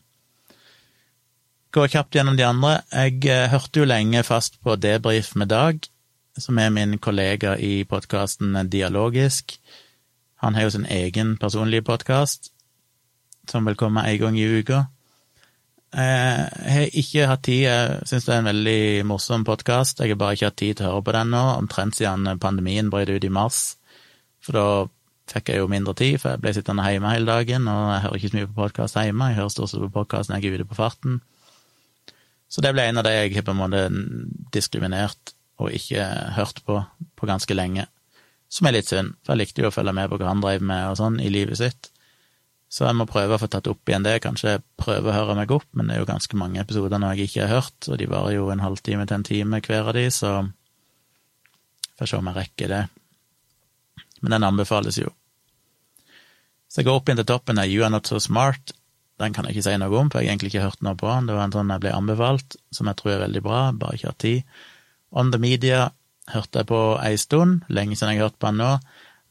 [1.76, 2.78] Går kjapt gjennom de andre.
[2.88, 5.82] Jeg uh, hørte jo lenge fast på Debrif med Dag,
[6.40, 9.58] som er min kollega i podkasten Dialogisk.
[10.40, 12.54] Han har jo sin egen personlige podkast,
[13.52, 14.86] som vil komme en gang i uka.
[15.92, 18.80] Eh, jeg har ikke hatt tid, jeg syns det er en veldig
[19.12, 20.00] morsom podkast.
[20.00, 22.88] Jeg har bare ikke hatt tid til å høre på den nå, omtrent siden pandemien
[22.88, 23.62] brøt ut i mars.
[24.40, 24.68] For da
[25.28, 28.20] fikk jeg jo mindre tid, for jeg ble sittende hjemme hele dagen, og jeg hører
[28.24, 30.62] ikke så mye på podkast hjemme, jeg hører stort sett på podkast når jeg er
[30.62, 31.24] ute på farten.
[32.56, 33.82] Så det ble en av de jeg på en måte
[34.56, 36.06] diskriminert og ikke
[36.38, 36.80] hørt på
[37.15, 37.86] på ganske lenge,
[38.52, 40.63] som er litt synd, for jeg likte jo å følge med på hva han drev
[40.63, 41.89] med og sånn i livet sitt.
[42.72, 45.52] Så jeg må prøve å få tatt opp igjen det, kanskje prøve å høre meg
[45.56, 48.10] opp, men det er jo ganske mange episoder nå jeg ikke har hørt, og de
[48.12, 50.36] varer jo en halvtime til en time hver av de, så
[51.96, 52.84] får se om jeg rekker det
[54.26, 55.12] men den anbefales jo.
[56.68, 58.74] Så jeg går opp igjen til toppen av You Are Not So Smart.
[59.21, 61.08] Den kan jeg ikke si noe om, for jeg har egentlig ikke hørt noe på
[61.08, 61.30] den.
[61.30, 64.10] Det var en sånn jeg ble anbefalt, som jeg tror er veldig bra, bare ikke
[64.12, 64.58] har tid.
[65.15, 65.86] On The Media
[66.34, 68.71] hørte jeg på ei stund, lenge siden jeg har hørt på den nå.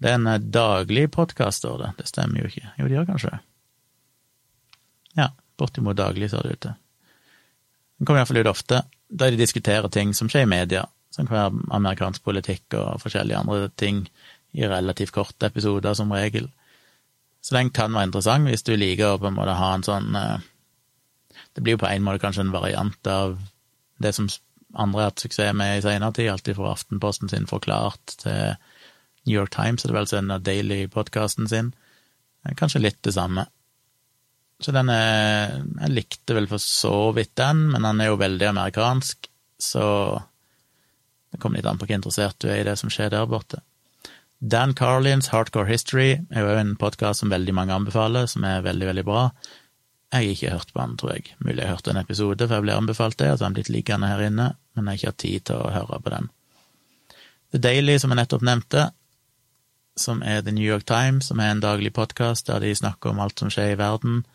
[0.01, 1.91] Det er en eh, daglig podkast, står det.
[2.01, 2.73] Det stemmer jo ikke.
[2.79, 3.43] Jo, det gjør kanskje det.
[5.21, 5.29] Ja,
[5.61, 6.81] bortimot daglig, ser det ut til.
[7.99, 11.53] Den kommer iallfall ut ofte, der de diskuterer ting som skjer i media, som være
[11.77, 14.03] amerikansk politikk og forskjellige andre ting
[14.55, 16.49] i relativt korte episoder, som regel.
[17.45, 20.17] Så den kan være interessant hvis du liker å på en måte ha en sånn
[20.17, 20.45] eh,
[21.55, 23.37] Det blir jo på en måte kanskje en variant av
[24.03, 24.31] det som
[24.75, 28.57] andre har hatt suksess med i senere tid, alltid fra Aftenposten sin Forklart til
[29.25, 31.71] New York Times, er det vel så den daily-podkasten sin.
[32.59, 33.47] Kanskje litt det samme.
[34.61, 38.51] Så den er Jeg likte vel for så vidt den, men den er jo veldig
[38.51, 39.31] amerikansk,
[39.61, 39.87] så
[41.33, 43.63] det kommer litt an på hvor interessert du er i det som skjer der borte.
[44.47, 48.91] Dan Carlins Hardcore History er jo en podkast som veldig mange anbefaler, som er veldig,
[48.91, 49.23] veldig bra.
[50.13, 51.31] Jeg har ikke hørt på den, tror jeg.
[51.39, 53.57] Mulig jeg har hørt en episode, for jeg ble anbefalt det, og så har den
[53.57, 56.29] blitt liggende her inne, men jeg har ikke hatt tid til å høre på den.
[57.57, 58.85] The Daily, som jeg nettopp nevnte,
[60.05, 63.25] som er The New York Times, som er en daglig podkast der de snakker om
[63.25, 64.27] alt som skjer i verden.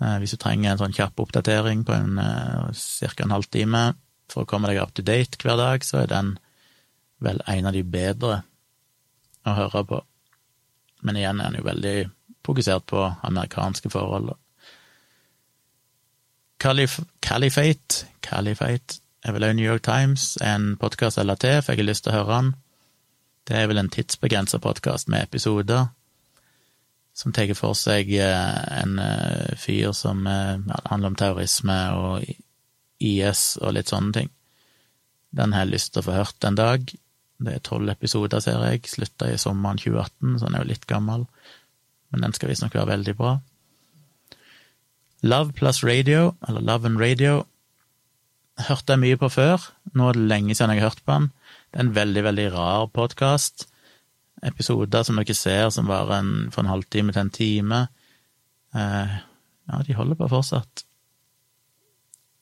[0.00, 3.14] Eh, hvis du trenger en sånn kjapp oppdatering på en uh, ca.
[3.20, 3.86] en halvtime
[4.32, 6.38] for å komme deg up to date hver dag, så er den
[7.20, 8.46] vel en av de bedre
[9.46, 10.02] å høre på.
[11.06, 11.96] Men igjen er han jo veldig
[12.46, 14.34] fokusert på amerikanske forhold.
[16.62, 21.90] Calif Caliphate, Caliphate er vel også New York Times, en podkast eller til, fikk jeg
[21.90, 22.54] lyst til å høre han.
[23.46, 25.88] Det er vel en tidsbegrensa podkast med episoder
[27.16, 32.26] som tar for seg eh, en eh, fyr som eh, ja, handler om terrorisme og
[33.00, 34.32] IS og litt sånne ting.
[35.36, 36.92] Den har jeg lyst til å få hørt en dag.
[37.36, 38.86] Det er tolv episoder, ser jeg.
[38.88, 41.26] Slutta i sommeren 2018, så den er jo litt gammel.
[42.12, 43.36] Men den skal visstnok være veldig bra.
[45.26, 47.44] Love plus radio, eller Love and Radio,
[48.68, 49.68] hørte jeg mye på før.
[49.96, 51.30] Nå er det lenge siden jeg har hørt på den.
[51.70, 53.66] Det er en veldig, veldig rar podkast.
[54.46, 57.80] Episoder som dere ser, som varer en, fra en halvtime til en time.
[58.76, 59.16] Eh,
[59.66, 60.84] ja, de holder på fortsatt.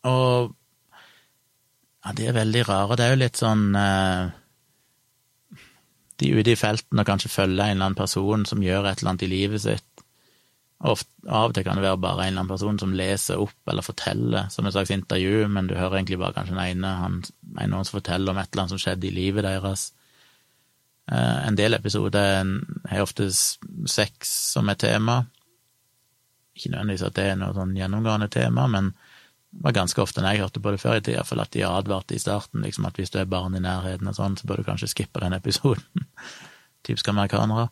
[0.04, 0.54] Og
[2.04, 2.98] ja, de er veldig rare.
[2.98, 4.34] Det er jo litt sånn eh,
[6.22, 9.14] de ute i felten og kanskje følger en eller annen person som gjør et eller
[9.14, 10.04] annet i livet sitt.
[10.84, 13.70] Ofte, av og til kan det være bare en eller annen person som leser opp
[13.70, 17.20] eller forteller som et slags intervju, men du hører egentlig bare kanskje den ene, han,
[17.62, 19.88] en som forteller om et eller annet som skjedde i livet deres.
[21.10, 22.44] Eh, en del episoder
[22.90, 25.24] har ofte sex som et tema,
[26.54, 28.92] Ikke nødvendigvis at det er noe sånn gjennomgående tema, men
[29.54, 31.62] det var ganske ofte når jeg hørte på det før i tida, for at de
[31.66, 34.60] advarte i starten liksom at hvis du er barn i nærheten og sånn, så bør
[34.60, 36.08] du kanskje skippe den episoden.
[36.86, 37.68] Typisk amerikanere.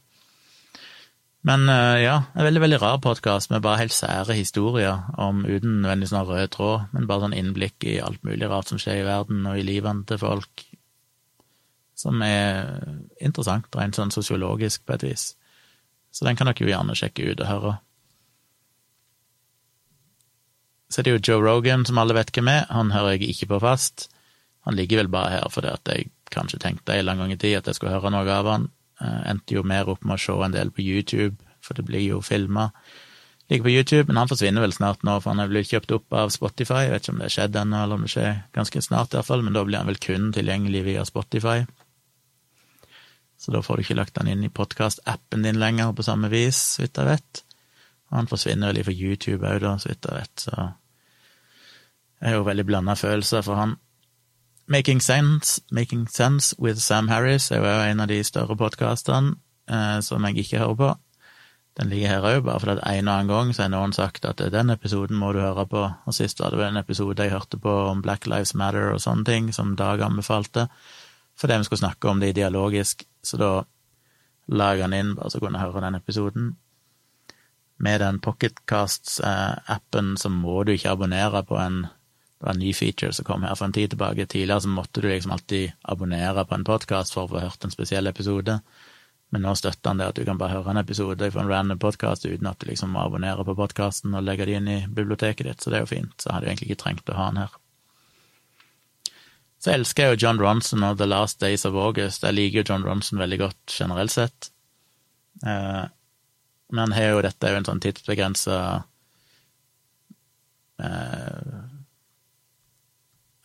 [1.43, 5.81] Men uh, ja, en veldig, veldig rar podkast med bare helt sære historier om uten
[5.83, 9.09] nødvendigvis noen rød tråd, men bare sånn innblikk i alt mulig rart som skjer i
[9.09, 10.67] verden og i livene til folk,
[11.99, 12.71] som er
[13.19, 15.33] interessant, rent sånn sosiologisk på et vis.
[16.15, 17.75] Så den kan dere jo gjerne sjekke ut og høre.
[20.93, 22.67] Så er det jo Joe Rogan, som alle vet hvem er.
[22.69, 24.11] Han hører jeg ikke på fast.
[24.69, 27.57] Han ligger vel bare her fordi at jeg kanskje tenkte en lang gang i tid
[27.59, 28.69] at jeg skulle høre noe av han.
[29.01, 32.05] Uh, endte jo mer opp med å se en del på YouTube, for det blir
[32.05, 32.69] jo filma.
[33.51, 36.15] Ligger på YouTube, men han forsvinner vel snart nå, for han er blitt kjøpt opp
[36.17, 36.85] av Spotify.
[36.87, 39.19] Jeg vet ikke om det har skjedd ennå, eller om det skjer ganske snart, i
[39.19, 41.65] hvert fall, men da blir han vel kun tilgjengelig via Spotify.
[43.43, 46.61] Så da får du ikke lagt han inn i podkast-appen din lenger på samme vis,
[46.77, 47.43] så vidt jeg vet.
[48.13, 50.69] Og han forsvinner vel ifra YouTube òg, da, så vidt jeg vet, så
[52.23, 53.77] jeg har jo veldig blanda følelser for han.
[54.71, 59.35] Making Sense, Making Sense with Sam Harris er jo en av de større podkastene
[59.67, 60.93] eh, som jeg ikke hører på.
[61.81, 64.27] Den ligger her òg, bare fordi at en og annen gang så har noen sagt
[64.29, 67.59] at den episoden må du høre på, og sist var det en episode jeg hørte
[67.59, 70.69] på om Black Lives Matter og sånne ting, som Dag anbefalte,
[71.41, 73.53] fordi vi skulle snakke om det dialogisk, så da
[74.53, 76.53] la han inn bare så kunne jeg høre den episoden.
[77.83, 81.87] Med den Pocketcasts-appen så må du ikke abonnere på en
[82.43, 84.25] det var en ny feature som kom her for en tid tilbake.
[84.27, 87.71] Tidligere så måtte du liksom alltid abonnere på en podkast for å få hørt en
[87.71, 88.57] spesiell episode,
[89.31, 91.79] men nå støtter han det at du kan bare høre en episode fra en random
[91.79, 95.47] podkast uten at du liksom må abonnere på podkasten og legge det inn i biblioteket
[95.47, 96.17] ditt, så det er jo fint.
[96.19, 97.55] Så jeg hadde du egentlig ikke trengt å ha den her.
[99.63, 102.27] Så elsker jeg jo John Ronson og The Last Days of August.
[102.27, 104.51] Jeg liker jo John Ronson veldig godt generelt sett.
[105.47, 105.85] Eh,
[106.75, 108.59] men har jo dette er jo en sånn tidsbegrensa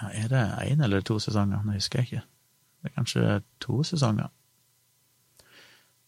[0.02, 1.64] eh, er det én eller to sesonger?
[1.64, 2.24] Nå husker jeg ikke.
[2.82, 4.30] Det er kanskje to sesonger.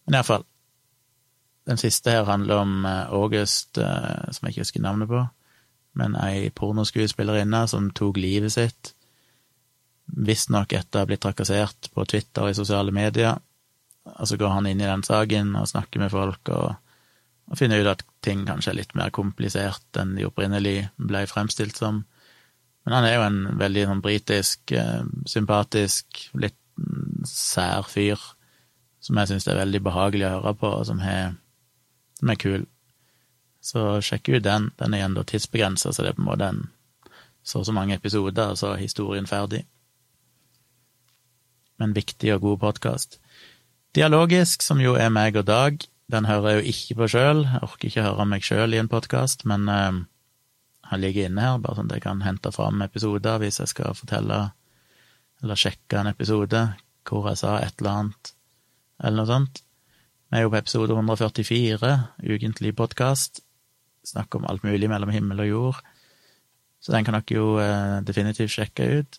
[0.06, 0.46] Men iallfall.
[1.68, 5.26] Den siste her handler om eh, August, eh, som jeg ikke husker navnet på,
[6.00, 8.94] men ei pornoskuespillerinne som tok livet sitt,
[10.10, 13.38] visstnok etter å ha blitt trakassert på Twitter og i sosiale medier.
[14.16, 16.72] Og så går han inn i den saken og snakker med folk og,
[17.50, 21.78] og finner ut at ting kanskje er litt mer komplisert enn de opprinnelig ble fremstilt
[21.78, 22.02] som.
[22.86, 26.56] Men han er jo en veldig sånn britisk, eh, sympatisk, litt
[27.28, 28.20] sær fyr
[29.04, 31.32] som jeg syns er veldig behagelig å høre på, og som, er,
[32.20, 32.66] som er kul.
[33.64, 34.70] Så sjekk ut den.
[34.80, 36.62] Den er igjen da tidsbegrensa, så det er på en måte en
[37.40, 39.62] så og så mange episoder, og så er historien ferdig.
[41.80, 43.16] Men viktig og god podkast.
[43.96, 45.80] Dialogisk, som jo er meg og Dag,
[46.12, 47.40] den hører jeg jo ikke på sjøl.
[47.64, 50.02] Orker ikke høre meg sjøl i en podkast, men eh,
[50.90, 53.96] han ligger inne her, bare sånn at jeg kan hente fram episoder hvis jeg skal
[53.98, 54.40] fortelle
[55.40, 56.62] eller sjekke en episode
[57.08, 58.32] hvor jeg sa et eller annet,
[59.00, 59.62] eller noe sånt.
[60.30, 61.88] Vi er jo på episode 144,
[62.22, 63.40] ukentlig podkast.
[64.06, 65.80] Snakker om alt mulig mellom himmel og jord.
[66.80, 69.18] Så den kan dere jo eh, definitivt sjekke ut.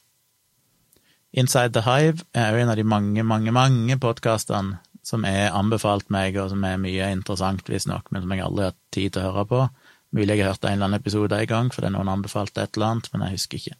[1.36, 6.08] Inside the Hive er jo en av de mange, mange, mange podkastene som er anbefalt
[6.14, 9.32] meg, og som er mye interessant, visstnok, men som jeg aldri har tid til å
[9.32, 9.62] høre på.
[10.12, 12.96] Mulig jeg har hørt en eller annen episode en gang, fordi noen anbefalte et eller
[12.96, 13.78] annet, men jeg husker ikke.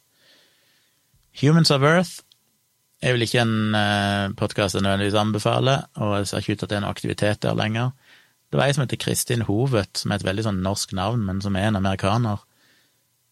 [1.42, 2.22] Humans of Earth
[3.02, 6.68] er vel ikke en uh, podkast jeg nødvendigvis anbefaler, og jeg ser ikke ut til
[6.68, 7.92] at det er noe aktivitet der lenger.
[8.52, 11.40] Det var ei som heter Kristin Hovet, som er et veldig sånn norsk navn, men
[11.44, 12.44] som er en amerikaner,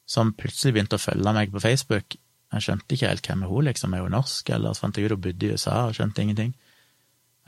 [0.10, 2.18] som plutselig begynte å følge meg på Facebook.
[2.50, 5.06] Jeg skjønte ikke helt hvem er hun liksom, er hun norsk, eller så fant jeg
[5.06, 6.56] ut hun bodde i USA og skjønte ingenting.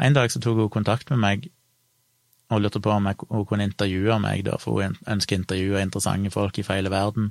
[0.01, 1.49] En dag så tok hun kontakt med meg
[2.51, 5.83] og lurte på om jeg, hun kunne intervjue meg, da, for hun ønsker å intervjue
[5.85, 7.29] interessante folk i feile verden.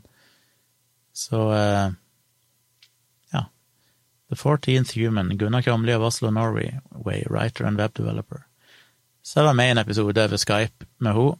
[1.16, 1.90] Så uh,
[3.34, 3.42] ja.
[4.32, 8.46] The Fourteenth Human, Gunnar Kjomli av Oslo Norway, writer and web developer.
[9.22, 11.36] Så jeg var med i en episode over Skype med henne,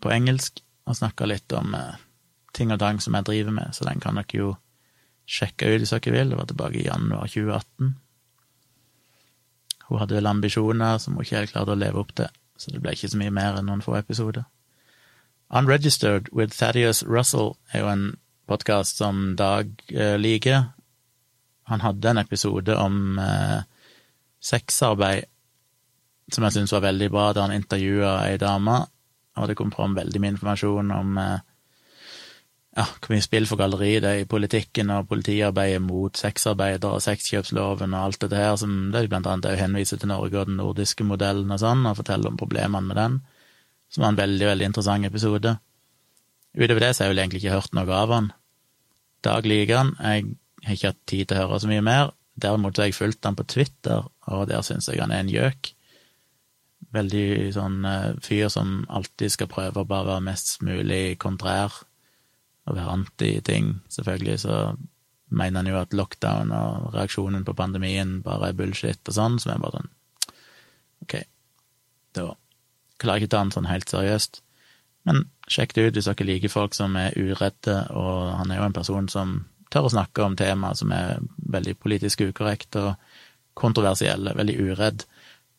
[0.00, 1.96] på engelsk, og snakka litt om uh,
[2.56, 4.52] ting og tang som jeg driver med, så den kan dere jo
[5.30, 6.32] sjekke ut hvis dere vil.
[6.32, 7.90] Det var tilbake i januar 2018.
[9.90, 12.28] Hun hadde vel ambisjoner som hun ikke helt klarte å leve opp til
[12.60, 14.44] så det ble ikke så mye mer enn noen få episoder.
[15.50, 18.04] Unregistered with Thaddeus Russell er jo en
[18.50, 20.70] podkast som Dag eh, liker.
[21.70, 23.60] Han hadde en episode om eh,
[24.40, 25.26] sexarbeid
[26.30, 28.76] som jeg syntes var veldig bra, da han intervjua ei dame,
[29.34, 31.46] og det kom fram veldig mye informasjon om eh,
[32.76, 37.02] ja, hvor mye spill for galleri det er i politikken og politiarbeidet mot sexarbeidere og
[37.02, 41.06] sexkjøpsloven og alt dette her, som det blant annet henviser til Norge og den nordiske
[41.06, 43.18] modellen og sånn, og forteller om problemene med den,
[43.90, 45.56] som var en veldig, veldig interessant episode.
[46.54, 48.30] Utover det så har jeg vel egentlig ikke hørt noe av han.
[49.26, 50.30] Dag liker han, jeg
[50.68, 52.14] har ikke hatt tid til å høre så mye mer.
[52.40, 55.74] Derimot har jeg fulgt han på Twitter, og der syns jeg han er en gjøk.
[56.94, 61.82] Veldig sånn uh, fyr som alltid skal prøve å bare være mest mulig kontrær
[62.70, 63.72] og være anti-ting.
[63.92, 64.60] Selvfølgelig så
[65.30, 69.54] mener han jo at lockdown og reaksjonen på pandemien bare er bullshit og sånn, som
[69.54, 69.90] er bare sånn
[71.00, 71.14] Ok,
[72.18, 72.26] da
[73.00, 74.42] klarer jeg ikke ta han sånn helt seriøst.
[75.08, 78.66] Men sjekk det ut hvis dere liker folk som er uredde, og han er jo
[78.66, 79.32] en person som
[79.72, 81.22] tør å snakke om temaer som er
[81.54, 82.92] veldig politisk ukorrekt og
[83.56, 85.06] kontroversielle, veldig uredd,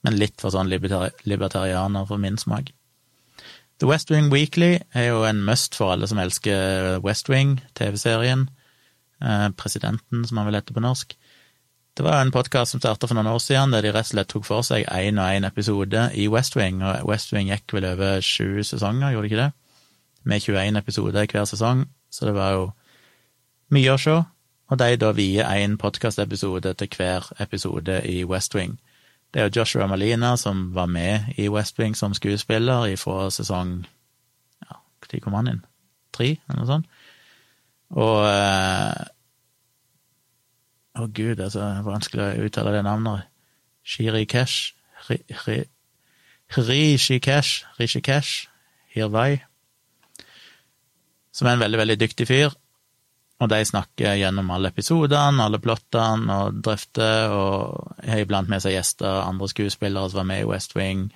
[0.05, 2.71] men litt for sånn libertarianer for min smak.
[3.81, 8.43] The West Wing Weekly er jo en must for alle som elsker West Wing, TV-serien.
[9.25, 11.15] Eh, presidenten, som han vil hete på norsk.
[11.97, 14.29] Det var en podkast som starta for noen år siden, der de rett og slett
[14.29, 17.87] tok for seg én og én episode i West Wing, og West Wing gikk vel
[17.89, 19.49] over sju sesonger, gjorde det ikke det?
[20.29, 22.71] Med 21 episoder hver sesong, så det var jo
[23.73, 24.19] mye å se.
[24.69, 28.77] Og de da vier én podkastepisode til hver episode i West Wing.
[29.31, 33.87] Det er jo Joshua Malina som var med i West Wing som skuespiller fra sesong
[34.67, 35.63] Ja, når kom han inn?
[36.11, 36.89] Tre, eller noe sånt?
[37.91, 39.03] Og eh,
[40.99, 43.27] å, gud, det er vanskelig å uttale det navnet.
[43.87, 44.75] Shirikesh
[46.51, 48.47] Rishikesh Rishikesh
[48.91, 49.39] Hirvai,
[51.31, 52.51] som er en veldig, veldig dyktig fyr.
[53.41, 58.75] Og de snakker gjennom alle episodene, alle plottene, og drøfter, og har iblant med seg
[58.75, 61.07] gjester, andre skuespillere som var med i West Wing,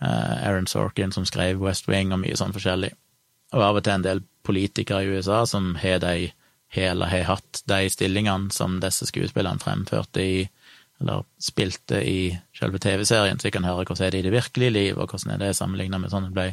[0.00, 2.94] uh, Aaron Sorkin som skrev West Wing, og mye sånn forskjellig.
[3.52, 6.32] Og av og til en del politikere i USA som har de
[6.76, 10.42] eller har hatt de stillingene som disse skuespillerne fremførte i,
[11.00, 14.74] eller spilte i selve TV-serien, så jeg kan høre hvordan er det i det virkelige
[14.74, 16.48] liv, og hvordan er det sammenlignet med sånn det ble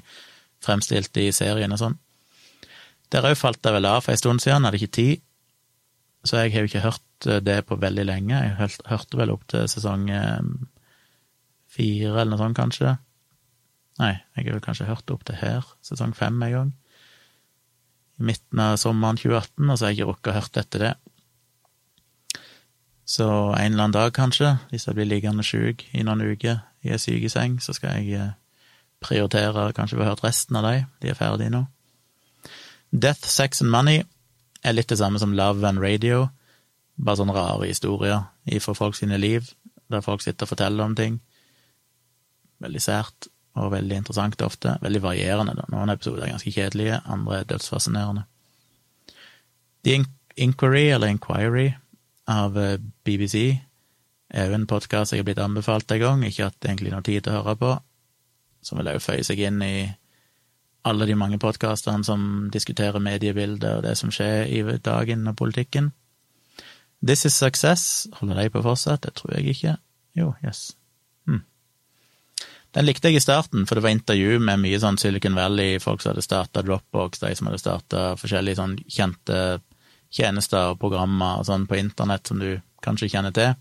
[0.63, 1.97] fremstilt i serien og sånn.
[3.13, 5.23] Der òg falt jeg vel av for en stund siden, hadde ikke tid,
[6.25, 8.37] så jeg har jo ikke hørt eh, det på veldig lenge.
[8.39, 10.39] Jeg hørte vel opp til sesong eh,
[11.73, 12.95] fire eller noe sånt, kanskje.
[14.01, 16.71] Nei, jeg har vel kanskje hørt opp til her, sesong fem en gang
[18.19, 20.93] i midten av sommeren 2018, og så har jeg ikke rukket å høre etter det.
[23.13, 26.93] Så en eller annen dag, kanskje, hvis jeg blir liggende sjuk i noen uker i
[26.93, 28.35] ei sykeseng, så skal jeg eh,
[29.03, 30.85] prioritere kanskje få hørt resten av dem.
[31.01, 31.65] De er ferdige nå.
[32.93, 34.03] Death, Sex and Money
[34.63, 36.27] er litt det samme som Love and Radio,
[37.01, 38.27] bare sånne rare historier
[38.61, 39.49] fra folk sine liv,
[39.89, 41.17] der folk sitter og forteller om ting.
[42.61, 43.27] Veldig sært
[43.57, 44.77] og veldig interessant ofte.
[44.81, 45.55] Veldig varierende.
[45.57, 45.65] Da.
[45.73, 48.27] Noen episoder er ganske kjedelige, andre er dødsfascinerende.
[49.83, 49.97] The
[50.37, 51.73] Inquiry, eller Inquiry,
[52.29, 53.57] av eh, BBC
[54.33, 57.25] er jo en podkast jeg har blitt anbefalt en gang, ikke hatt egentlig noe tid
[57.25, 57.73] til å høre på,
[58.63, 59.75] som vil òg føye seg inn i
[60.83, 65.91] alle de mange podkastene som diskuterer mediebildet og det som skjer i dagen og politikken.
[67.03, 69.03] This is Success, holder de på fortsatt?
[69.03, 69.77] Det tror jeg ikke.
[70.15, 70.71] Jo, yes.
[72.73, 76.01] Den likte jeg i starten, for det var intervju med mye sånn Silicon Valley, folk
[76.01, 79.41] som hadde starta Dropbox, de som hadde starta forskjellige sånn kjente
[80.13, 83.53] tjenester og programmer og sånn på internett som du kanskje kjenner til.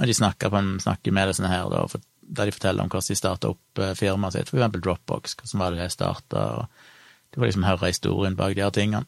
[0.00, 2.02] Og de snakker, en, snakker med deg sånn her, da,
[2.32, 5.72] der de forteller om hvordan de starta opp eh, firmaet sitt, eksempel Dropbox, hvordan var
[5.72, 9.06] det de starta, og de får liksom høre historien bak de her tingene.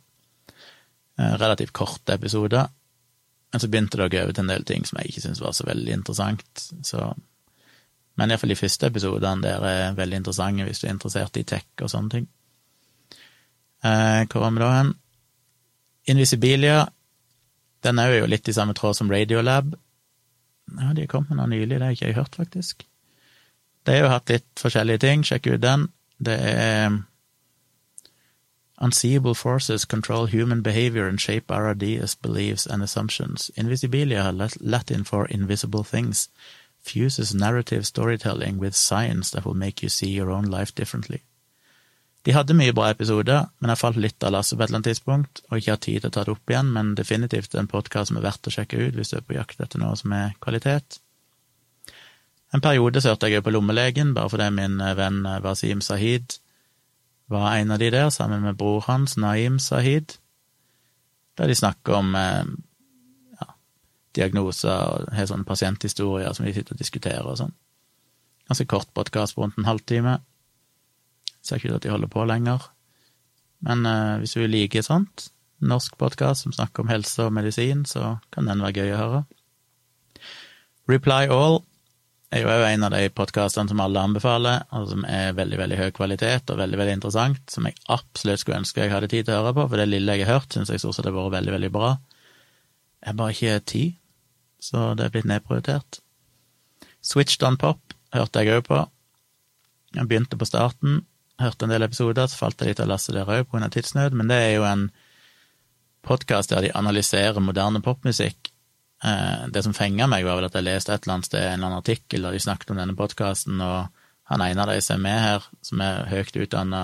[1.18, 2.68] Eh, relativt korte episoder.
[3.52, 5.54] Men så begynte det å gå til en del ting som jeg ikke syntes var
[5.54, 7.12] så veldig interessant, så
[8.14, 11.82] men iallfall de første episodene der er veldig interessante hvis du er interessert i tech
[11.82, 12.28] og sånne ting.
[13.84, 14.92] Eh, hvor var vi da hen?
[16.14, 16.84] Invisibilia.
[17.84, 19.74] Den er jo litt i samme tråd som Radiolab.
[20.78, 22.86] Ja, de kom med noe nylig, det har ikke jeg hørt, faktisk.
[23.84, 25.88] De har jo hatt litt forskjellige ting, sjekk ut den.
[26.24, 27.02] Det er
[28.84, 33.50] Unseeable forces control human behavior and shape our ideas, beliefs and assumptions.
[33.56, 36.28] Invisibilia Latin for invisible things
[36.80, 41.22] fuses narrative storytelling with science that will make you see your own life differently.
[42.24, 44.90] De hadde mye bra episoder, men jeg falt litt av lasset på et eller annet
[44.90, 48.10] tidspunkt, og ikke har tid til å ta det opp igjen, men definitivt en podkast
[48.10, 50.32] som er verdt å sjekke ut hvis du er på jakt etter noe som er
[50.44, 51.03] kvalitet.
[52.54, 56.38] En periode så hørte jeg òg på Lommelegen, bare fordi min venn Wasim Sahid
[57.32, 60.18] var en av de der, sammen med bror hans, Naim Sahid,
[61.38, 63.48] der de snakker om ja,
[64.14, 67.54] diagnoser og har sånne pasienthistorier som de sitter og diskuterer og sånn.
[68.48, 70.18] Ganske kort podkast på rundt en halvtime.
[71.42, 72.68] Ser ikke ut at de holder på lenger.
[73.64, 75.30] Men eh, hvis du liker sånt,
[75.64, 79.22] norsk podkast som snakker om helse og medisin, så kan den være gøy å høre.
[80.90, 81.62] Reply All
[82.42, 85.90] er jo en av de podkastene som alle anbefaler, og som er veldig, veldig høy
[85.94, 89.42] kvalitet og veldig, veldig interessant, som jeg absolutt skulle ønske jeg hadde tid til å
[89.42, 91.54] høre på, for det lille jeg har hørt, syns jeg stort sett har vært veldig,
[91.56, 91.92] veldig bra.
[93.04, 93.96] Jeg har bare ikke tid,
[94.64, 96.00] så det er blitt nedprioritert.
[97.04, 98.80] Switched on pop hørte jeg òg på.
[99.94, 101.02] Jeg begynte på starten,
[101.42, 103.68] hørte en del episoder, så falt jeg litt av lasset der òg pga.
[103.70, 104.88] tidsnød, men det er jo en
[106.04, 108.43] podkast der de analyserer moderne popmusikk
[109.04, 111.66] det som fenga meg, var vel at jeg leste et eller annet sted en eller
[111.68, 113.90] annen artikkel der de snakket om denne podkasten, og
[114.32, 116.80] han ene av de som er med her, som er høyt utdanna,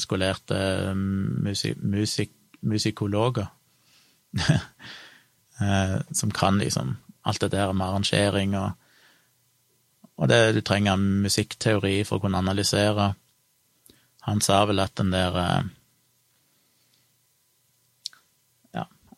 [0.00, 0.58] skolerte
[0.92, 3.48] musik, musik, musikologer,
[5.64, 8.72] eh, som kan liksom alt det der med arrangering og
[10.22, 13.14] og det du trenger musikkteori for å kunne analysere.
[14.28, 15.62] Han sa vel at den der eh,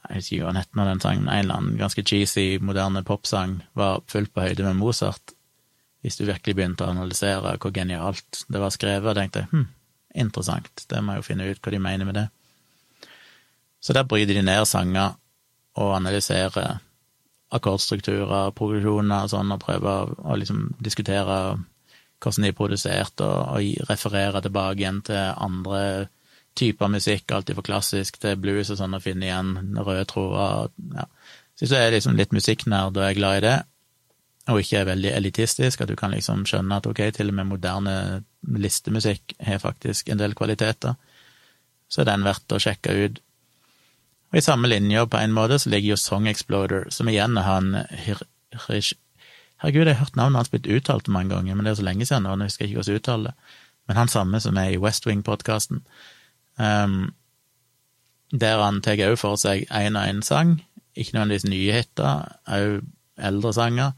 [0.09, 3.59] jeg husker ikke hva netten av den sangen, en eller annen ganske cheesy, moderne popsang,
[3.79, 5.35] var fullt på høyde med Mozart.
[6.05, 9.69] Hvis du virkelig begynte å analysere hvor genialt det var skrevet, tenkte hm,
[10.21, 12.27] interessant, det må jeg jo finne ut hva de mener med det.
[13.81, 15.17] Så der bryter de ned sanger
[15.81, 16.79] og analyserer
[17.55, 21.39] akkordstrukturer, progresjoner og sånn, og prøver å liksom diskutere
[22.25, 25.83] hvordan de er produsert, og, og referere tilbake igjen til andre
[26.59, 30.71] typer musikk, alltid for klassisk til blues og sånn, å finne igjen røde tråder.
[30.95, 31.07] Ja.
[31.59, 33.57] Syns jeg er liksom litt musikknerd og er glad i det,
[34.53, 37.49] og ikke er veldig elitistisk, at du kan liksom skjønne at ok, til og med
[37.49, 37.95] moderne
[38.61, 40.99] listemusikk har faktisk en del kvaliteter,
[41.89, 43.23] så er den verdt å sjekke ut.
[44.33, 47.47] Og i samme linje, på en måte, så ligger jo Song Exploder, som igjen er
[47.47, 47.73] han
[49.65, 52.07] Herregud, jeg har hørt navnet hans blitt uttalt mange ganger, men det er så lenge
[52.09, 53.55] siden nå, jeg husker ikke hvordan jeg uttaler det.
[53.87, 55.83] Men han samme som er i West Wing-podkasten.
[56.59, 57.15] Um,
[58.35, 60.57] der han tar òg for seg én og én sang,
[60.95, 62.83] ikke nødvendigvis nye hiter, òg
[63.17, 63.93] eldre sanger,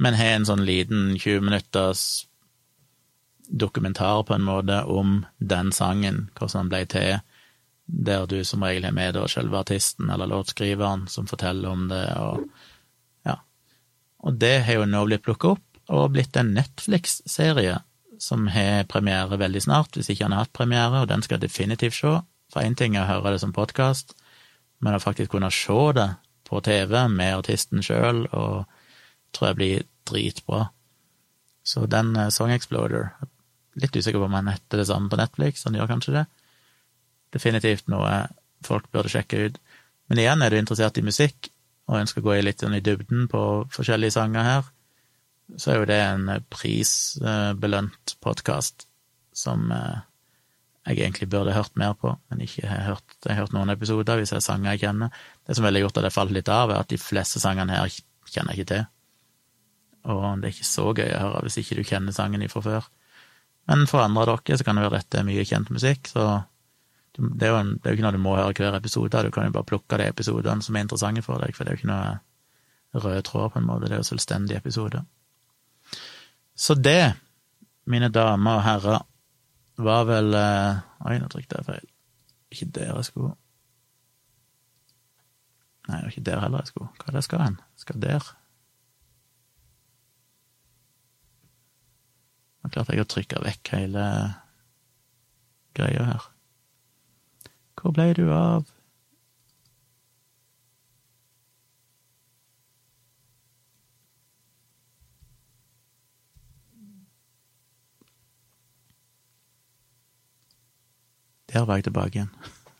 [0.00, 2.26] men har en sånn liten 20 minutters
[3.48, 7.18] dokumentar, på en måte, om den sangen, hvordan den ble til,
[7.86, 12.04] der du som regel har med da selve artisten eller låtskriveren som forteller om det,
[12.18, 12.48] og
[13.28, 13.36] ja.
[14.26, 17.78] Og det har jo nå blitt plukka opp og blitt en Netflix-serie
[18.22, 21.48] som har premiere veldig snart, hvis ikke han har hatt premiere, og den skal jeg
[21.48, 22.14] definitivt se.
[22.52, 24.14] For én ting er å høre det som podkast,
[24.84, 26.08] men å faktisk kunne se det
[26.46, 28.66] på TV med artisten sjøl, og
[29.34, 30.68] tror jeg blir dritbra.
[31.66, 33.10] Så den uh, Song Exploder
[33.76, 36.22] Litt usikker på om han heter det samme på Netflix, han gjør kanskje det.
[37.36, 38.22] Definitivt noe
[38.64, 39.58] folk burde sjekke ut.
[40.08, 41.50] Men igjen, er du interessert i musikk,
[41.84, 43.42] og ønsker å gå litt sånn i dybden på
[43.74, 44.70] forskjellige sanger her,
[45.54, 48.88] så er jo det en prisbelønt podkast
[49.36, 50.02] som eh,
[50.86, 53.16] jeg egentlig burde hørt mer på, men ikke har hørt.
[53.24, 55.14] Jeg har hørt noen episoder hvis jeg er sanger jeg kjenner.
[55.46, 57.74] Det som vel har gjort at jeg falt litt av, er at de fleste sangene
[57.74, 57.90] her
[58.30, 58.84] kjenner jeg ikke til.
[60.06, 62.86] Og det er ikke så gøy å høre hvis ikke du kjenner sangen ifra før.
[63.66, 66.26] Men for andre av dere så kan det være dette mye kjent musikk, så
[67.16, 69.48] det er, jo det er jo ikke noe du må høre hver episode, du kan
[69.48, 71.90] jo bare plukke de episodene som er interessante for deg, for det er jo ikke
[71.90, 75.02] noe røde tråd, på en måte, det er jo selvstendige episoder.
[76.56, 77.14] Så det,
[77.84, 79.02] mine damer og herrer,
[79.76, 81.90] var vel eh, Oi, nå trykte jeg feil.
[82.54, 83.34] Ikke der jeg skulle
[85.86, 86.88] Nei, det var ikke der heller jeg skulle.
[86.98, 87.58] Hva er det jeg skal hen?
[87.78, 88.30] Skal der?
[92.64, 94.06] Nå klarte jeg å trykke vekk hele
[95.78, 96.26] greia her.
[97.78, 98.66] Hvor ble du av?
[111.56, 112.32] Der var jeg tilbake igjen.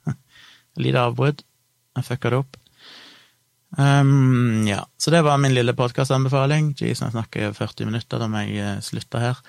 [0.84, 1.40] Lite avbrudd.
[1.96, 2.58] Jeg fucka det opp.
[3.76, 6.74] Um, ja, så det var min lille podkastanbefaling.
[6.76, 9.40] Jeez, nå snakker jeg 40 minutter, da må jeg uh, slutte her.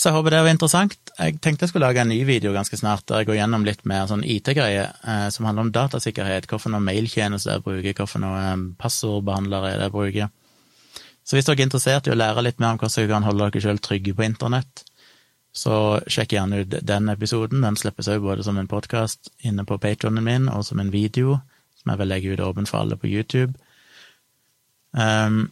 [0.00, 0.94] Så jeg håper det var interessant.
[1.18, 3.82] Jeg tenkte jeg skulle lage en ny video ganske snart der jeg går gjennom litt
[3.88, 9.74] mer sånn IT-greier eh, som handler om datasikkerhet, hvilke mailtjenester jeg bruker, hvilke um, passordbehandlere
[9.74, 10.30] jeg bruker.
[11.20, 13.50] Så hvis dere er interessert i å lære litt mer om hvordan dere kan holde
[13.50, 14.86] dere sjøl trygge på internett,
[15.52, 17.64] så sjekk gjerne ut den episoden.
[17.64, 21.40] Den slippes òg både som en podkast inne på patronen min, og som en video,
[21.80, 23.54] som jeg vil legge ut åpen for alle på YouTube.
[24.92, 25.50] Um,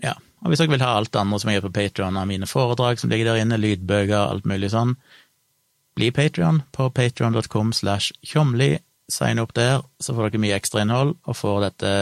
[0.00, 2.28] ja, og hvis dere vil ha alt det andre som jeg gjør på Patrion, av
[2.28, 4.94] mine foredrag som ligger der inne, lydbøker, alt mulig sånn,
[5.98, 8.76] bli Patrion på patrion.com slash tjomli.
[9.10, 11.92] Sign opp der, så får dere mye ekstrainnhold, og får dette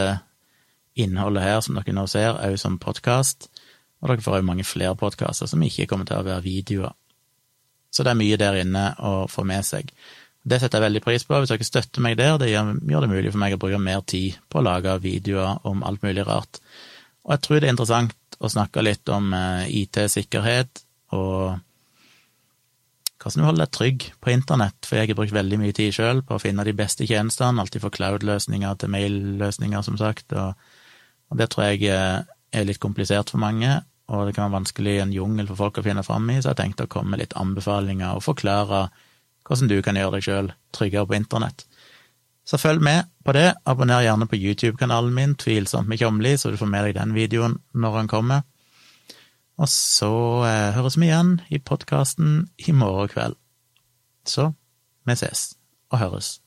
[0.99, 3.49] innholdet her som dere nå ser, òg som podkast.
[3.99, 6.95] Og dere får òg mange flere podkaster som ikke kommer til å være videoer.
[7.91, 9.89] Så det er mye der inne å få med seg.
[10.49, 11.39] Det setter jeg veldig pris på.
[11.41, 14.37] Hvis dere støtter meg der, det gjør det mulig for meg å bruke mer tid
[14.49, 16.61] på å lage videoer om alt mulig rart.
[17.25, 20.85] Og jeg tror det er interessant å snakke litt om eh, IT-sikkerhet
[21.17, 21.59] og
[23.19, 26.21] hvordan du holder deg trygg på internett, for jeg har brukt veldig mye tid sjøl
[26.23, 30.55] på å finne de beste tjenestene, alltid fra cloud-løsninger til mail-løsninger, som sagt, og,
[31.27, 32.21] og, det tror jeg eh,
[32.51, 35.85] er litt komplisert for mange, og det kan være vanskelig en jungel for folk å
[35.85, 38.87] finne fram i, så jeg tenkte å komme med litt anbefalinger og forklare
[39.45, 41.65] hvordan du kan gjøre deg sjøl tryggere på internett.
[42.49, 46.57] Så følg med på det, abonner gjerne på YouTube-kanalen min, Tvilsomt med Kjomli, så du
[46.57, 48.41] får med deg den videoen når den kommer.
[49.59, 50.11] Og så
[50.47, 53.37] eh, høres vi igjen i podkasten i morgen kveld.
[54.25, 54.51] Så
[55.05, 55.51] vi ses
[55.91, 56.37] og høres.